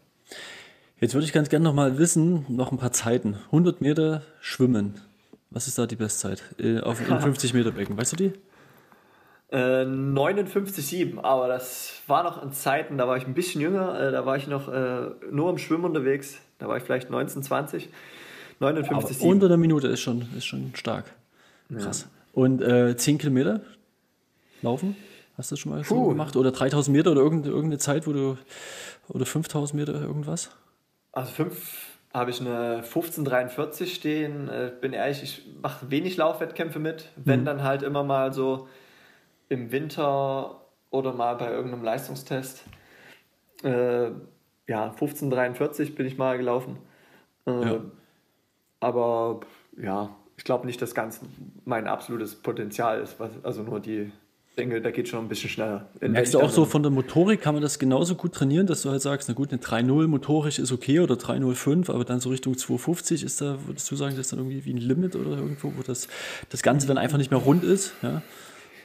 [1.01, 3.37] Jetzt würde ich ganz gerne noch mal wissen, noch ein paar Zeiten.
[3.47, 4.95] 100 Meter Schwimmen.
[5.49, 6.43] Was ist da die Bestzeit?
[6.59, 8.33] Äh, auf dem 50 Meter Becken, weißt du die?
[9.51, 14.11] Äh, 59,7, aber das war noch in Zeiten, da war ich ein bisschen jünger, äh,
[14.11, 17.89] da war ich noch äh, nur im Schwimmen unterwegs, da war ich vielleicht 19, 20.
[18.61, 19.23] 59,7.
[19.23, 21.05] Unter der Minute ist schon, ist schon stark.
[21.75, 22.01] Krass.
[22.01, 22.07] Ja.
[22.33, 23.61] Und äh, 10 Kilometer
[24.61, 24.95] laufen?
[25.35, 26.35] Hast du das schon mal so gemacht?
[26.35, 28.37] Oder 3000 Meter oder irgendeine, irgendeine Zeit, wo du,
[29.07, 30.51] oder 5000 Meter irgendwas?
[31.11, 34.49] Also 5 habe ich eine 1543 stehen.
[34.49, 37.45] Äh, bin ehrlich, ich mache wenig Laufwettkämpfe mit, wenn mhm.
[37.45, 38.67] dann halt immer mal so
[39.49, 42.63] im Winter oder mal bei irgendeinem Leistungstest.
[43.63, 44.11] Äh,
[44.67, 46.77] ja, 1543 bin ich mal gelaufen.
[47.45, 47.81] Äh, ja.
[48.79, 49.41] Aber
[49.77, 51.21] ja, ich glaube nicht, dass ganz
[51.65, 53.19] mein absolutes Potenzial ist.
[53.19, 54.11] Was, also nur die
[54.59, 55.87] denke, da geht schon ein bisschen schneller.
[55.99, 58.89] Merkst du auch so von der Motorik, kann man das genauso gut trainieren, dass du
[58.89, 62.53] halt sagst, na gut, eine 3.0 motorisch ist okay oder 3.05, aber dann so Richtung
[62.53, 65.73] 2.50 ist da, würdest du sagen, das ist dann irgendwie wie ein Limit oder irgendwo,
[65.75, 66.07] wo das,
[66.49, 67.93] das Ganze dann einfach nicht mehr rund ist?
[68.01, 68.21] Ja?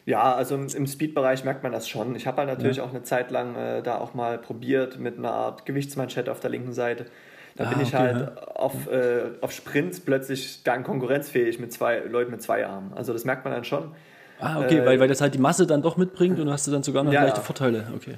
[0.06, 2.14] Ja, also im, Speed-Bereich merkt man das schon.
[2.14, 2.84] Ich habe halt natürlich ja.
[2.84, 6.50] auch eine Zeit lang äh, da auch mal probiert mit einer Art Gewichtsmanschette auf der
[6.50, 7.06] linken Seite.
[7.56, 8.42] Da ah, bin ich okay, halt ja.
[8.54, 12.92] auf, äh, auf Sprints plötzlich dann konkurrenzfähig mit zwei Leuten mit zwei Armen.
[12.94, 13.92] Also das merkt man dann schon.
[14.40, 16.70] Ah, okay, äh, weil, weil das halt die Masse dann doch mitbringt und hast du
[16.70, 17.86] dann sogar noch ja, leichte Vorteile.
[17.94, 18.16] Okay.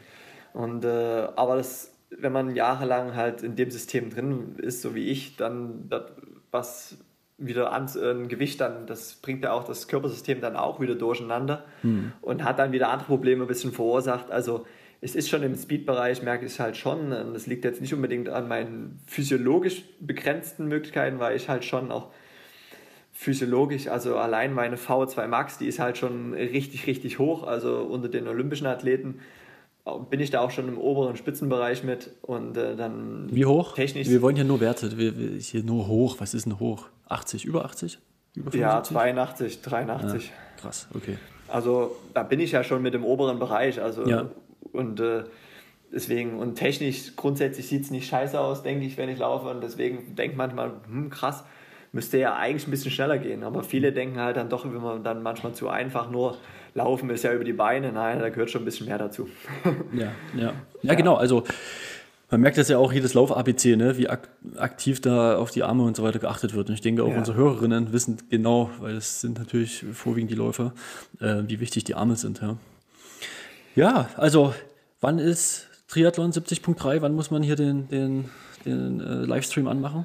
[0.52, 5.08] Und, äh, aber das, wenn man jahrelang halt in dem System drin ist, so wie
[5.08, 6.02] ich, dann das,
[6.50, 6.96] was
[7.38, 11.64] wieder an, äh, Gewicht dann, das bringt ja auch das Körpersystem dann auch wieder durcheinander
[11.82, 12.12] hm.
[12.22, 14.30] und hat dann wieder andere Probleme ein bisschen verursacht.
[14.30, 14.64] Also
[15.00, 17.12] es ist schon im Speed-Bereich, merke ich es halt schon.
[17.12, 21.92] Und das liegt jetzt nicht unbedingt an meinen physiologisch begrenzten Möglichkeiten, weil ich halt schon
[21.92, 22.08] auch
[23.16, 27.44] physiologisch, also allein meine V2 Max, die ist halt schon richtig, richtig hoch.
[27.44, 29.20] Also unter den olympischen Athleten
[30.10, 33.74] bin ich da auch schon im oberen Spitzenbereich mit und äh, dann wie hoch?
[33.74, 36.86] technisch wir wollen ja nur Werte wir, wir, hier nur hoch was ist denn hoch?
[37.08, 37.98] 80 über 80
[38.34, 41.18] über ja 82 83 ja, krass okay.
[41.46, 44.28] Also da bin ich ja schon mit dem oberen Bereich also ja.
[44.72, 45.22] und äh,
[45.92, 49.62] deswegen und technisch grundsätzlich sieht es nicht scheiße aus denke ich wenn ich laufe und
[49.62, 51.44] deswegen denkt manchmal hm, krass
[51.96, 53.42] müsste ja eigentlich ein bisschen schneller gehen.
[53.42, 56.36] Aber viele denken halt dann doch wenn man dann manchmal zu einfach nur
[56.74, 57.90] laufen ist ja über die Beine.
[57.90, 59.28] Nein, da gehört schon ein bisschen mehr dazu.
[59.92, 60.52] ja, ja.
[60.82, 61.14] Ja, genau.
[61.14, 61.42] Also
[62.30, 63.96] man merkt das ja auch jedes Lauf-ABC, ne?
[63.96, 66.68] wie ak aktiv da auf die Arme und so weiter geachtet wird.
[66.68, 67.18] Und ich denke, auch ja.
[67.18, 70.72] unsere Hörerinnen wissen genau, weil es sind natürlich vorwiegend die Läufer,
[71.20, 72.40] äh, wie wichtig die Arme sind.
[72.40, 72.56] Ja,
[73.74, 74.54] ja also
[75.00, 77.00] wann ist Triathlon 70.3?
[77.00, 78.28] Wann muss man hier den, den,
[78.64, 80.04] den äh, Livestream anmachen?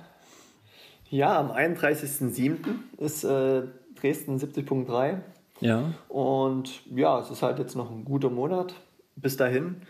[1.11, 2.55] Ja, am 31.07.
[2.97, 3.63] ist äh,
[3.99, 5.17] Dresden 70.3.
[5.59, 5.93] Ja.
[6.07, 8.73] Und ja, es ist halt jetzt noch ein guter Monat
[9.17, 9.81] bis dahin.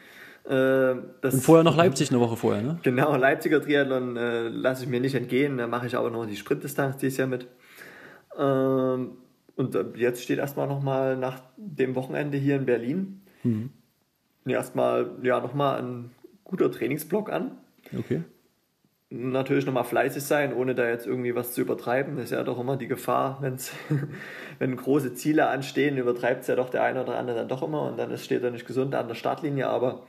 [0.49, 2.80] Äh, und vorher noch Leipzig eine Woche vorher, ne?
[2.82, 5.59] Genau, Leipziger Triathlon äh, lasse ich mir nicht entgehen.
[5.59, 7.45] Da mache ich aber noch die Sprintdistanz dieses Jahr mit.
[8.36, 9.11] Ähm,
[9.55, 13.69] und äh, jetzt steht erstmal nochmal nach dem Wochenende hier in Berlin mhm.
[14.47, 16.11] erstmal ja, nochmal ein
[16.43, 17.51] guter Trainingsblock an.
[17.95, 18.24] Okay
[19.12, 22.16] natürlich nochmal fleißig sein, ohne da jetzt irgendwie was zu übertreiben.
[22.16, 23.74] Das ist ja doch immer die Gefahr, wenn's,
[24.59, 27.84] wenn große Ziele anstehen, übertreibt es ja doch der eine oder andere dann doch immer
[27.84, 29.68] und dann steht er nicht gesund an der Startlinie.
[29.68, 30.07] Aber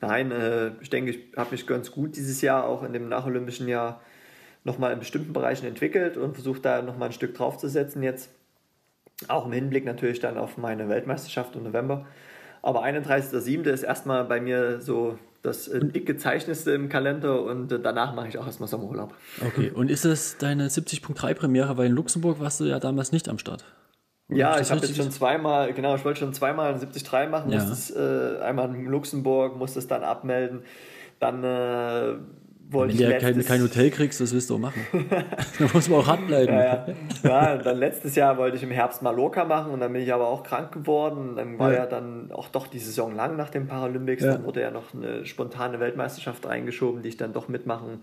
[0.00, 3.68] nein, äh, ich denke, ich habe mich ganz gut dieses Jahr, auch in dem nacholympischen
[3.68, 4.00] Jahr,
[4.64, 8.32] nochmal in bestimmten Bereichen entwickelt und versucht da nochmal ein Stück draufzusetzen jetzt.
[9.28, 12.06] Auch im Hinblick natürlich dann auf meine Weltmeisterschaft im November.
[12.62, 13.68] Aber 31.07.
[13.70, 18.28] ist erstmal bei mir so das äh, dick gezeichnetste im Kalender und äh, danach mache
[18.28, 19.14] ich auch erstmal Sommerurlaub.
[19.46, 23.28] Okay, und ist es deine 70.3 Premiere, weil in Luxemburg warst du ja damals nicht
[23.28, 23.64] am Start?
[24.30, 27.52] Oder ja, ich habe jetzt schon zweimal, genau, ich wollte schon zweimal ein 73 machen,
[27.52, 27.58] ja.
[27.58, 30.62] musste es äh, einmal in Luxemburg, musste es dann abmelden,
[31.20, 32.14] dann äh,
[32.74, 34.84] wollte Wenn du ja kein, kein Hotel kriegst, das willst du auch machen.
[35.58, 36.52] da muss man auch hart bleiben.
[36.52, 36.86] Ja, ja.
[37.22, 40.28] ja, dann letztes Jahr wollte ich im Herbst Mallorca machen und dann bin ich aber
[40.28, 41.36] auch krank geworden.
[41.36, 44.22] Dann war ja, ja dann auch doch die Saison lang nach den Paralympics.
[44.22, 48.02] Dann wurde ja noch eine spontane Weltmeisterschaft reingeschoben, die ich dann doch mitmachen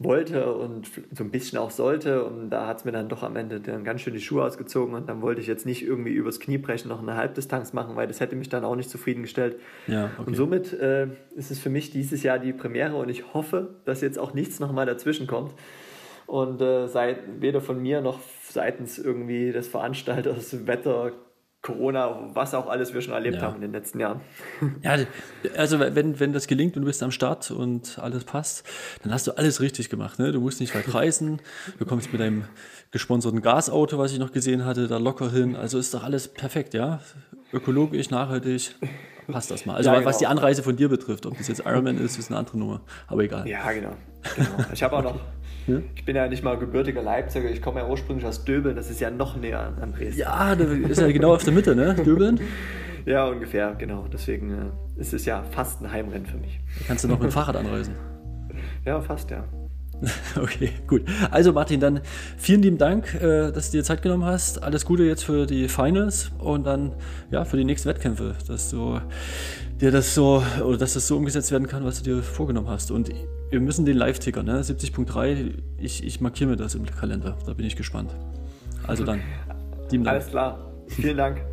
[0.00, 2.24] wollte und so ein bisschen auch sollte.
[2.24, 4.94] Und da hat es mir dann doch am Ende dann ganz schön die Schuhe ausgezogen
[4.94, 8.08] und dann wollte ich jetzt nicht irgendwie übers Knie brechen, noch eine Halbdistanz machen, weil
[8.08, 9.60] das hätte mich dann auch nicht zufriedengestellt.
[9.86, 10.22] Ja, okay.
[10.26, 14.00] Und somit äh, ist es für mich dieses Jahr die Premiere und ich hoffe, dass
[14.00, 15.52] jetzt auch nichts nochmal dazwischen kommt.
[16.26, 21.12] Und äh, seit, weder von mir noch seitens irgendwie des Veranstalters Wetter
[21.62, 23.42] Corona, was auch alles wir schon erlebt ja.
[23.42, 24.20] haben in den letzten Jahren.
[24.82, 24.96] Ja,
[25.56, 28.64] also wenn, wenn das gelingt und du bist am Start und alles passt,
[29.02, 30.18] dann hast du alles richtig gemacht.
[30.18, 30.32] Ne?
[30.32, 31.40] Du musst nicht weit reisen,
[31.78, 32.44] du kommst mit deinem
[32.90, 35.54] gesponserten Gasauto, was ich noch gesehen hatte, da locker hin.
[35.54, 37.00] Also ist doch alles perfekt, ja?
[37.52, 38.74] Ökologisch, nachhaltig,
[39.30, 39.76] passt das mal.
[39.76, 40.08] Also ja, genau.
[40.08, 42.80] was die Anreise von dir betrifft, ob das jetzt Ironman ist, ist eine andere Nummer,
[43.06, 43.46] aber egal.
[43.48, 43.92] Ja, genau.
[44.36, 44.48] genau.
[44.72, 45.20] Ich habe auch noch?
[45.94, 49.00] Ich bin ja nicht mal gebürtiger Leipziger, ich komme ja ursprünglich aus Döbeln, das ist
[49.00, 50.18] ja noch näher an Dresden.
[50.18, 51.94] Ja, das ist ja genau auf der Mitte, ne?
[51.94, 52.40] Döbeln?
[53.06, 54.06] ja, ungefähr, genau.
[54.12, 56.60] Deswegen äh, ist es ja fast ein Heimrennen für mich.
[56.78, 57.94] Da kannst du noch mit dem Fahrrad anreisen.
[58.84, 59.44] Ja, fast, ja.
[60.40, 61.02] Okay, gut.
[61.30, 62.00] Also Martin, dann
[62.36, 64.62] vielen lieben Dank, äh, dass du dir Zeit genommen hast.
[64.62, 66.92] Alles Gute jetzt für die Finals und dann
[67.30, 69.00] ja für die nächsten Wettkämpfe, dass du
[69.80, 72.90] dir das so oder dass das so umgesetzt werden kann, was du dir vorgenommen hast.
[72.90, 73.10] Und
[73.50, 74.62] wir müssen den Live-Ticker, ne?
[74.62, 77.36] 70.3, ich, ich markiere mir das im Kalender.
[77.46, 78.14] Da bin ich gespannt.
[78.86, 79.20] Also dann,
[79.90, 80.16] lieben Dank.
[80.16, 80.72] Alles klar.
[80.88, 81.49] Vielen Dank.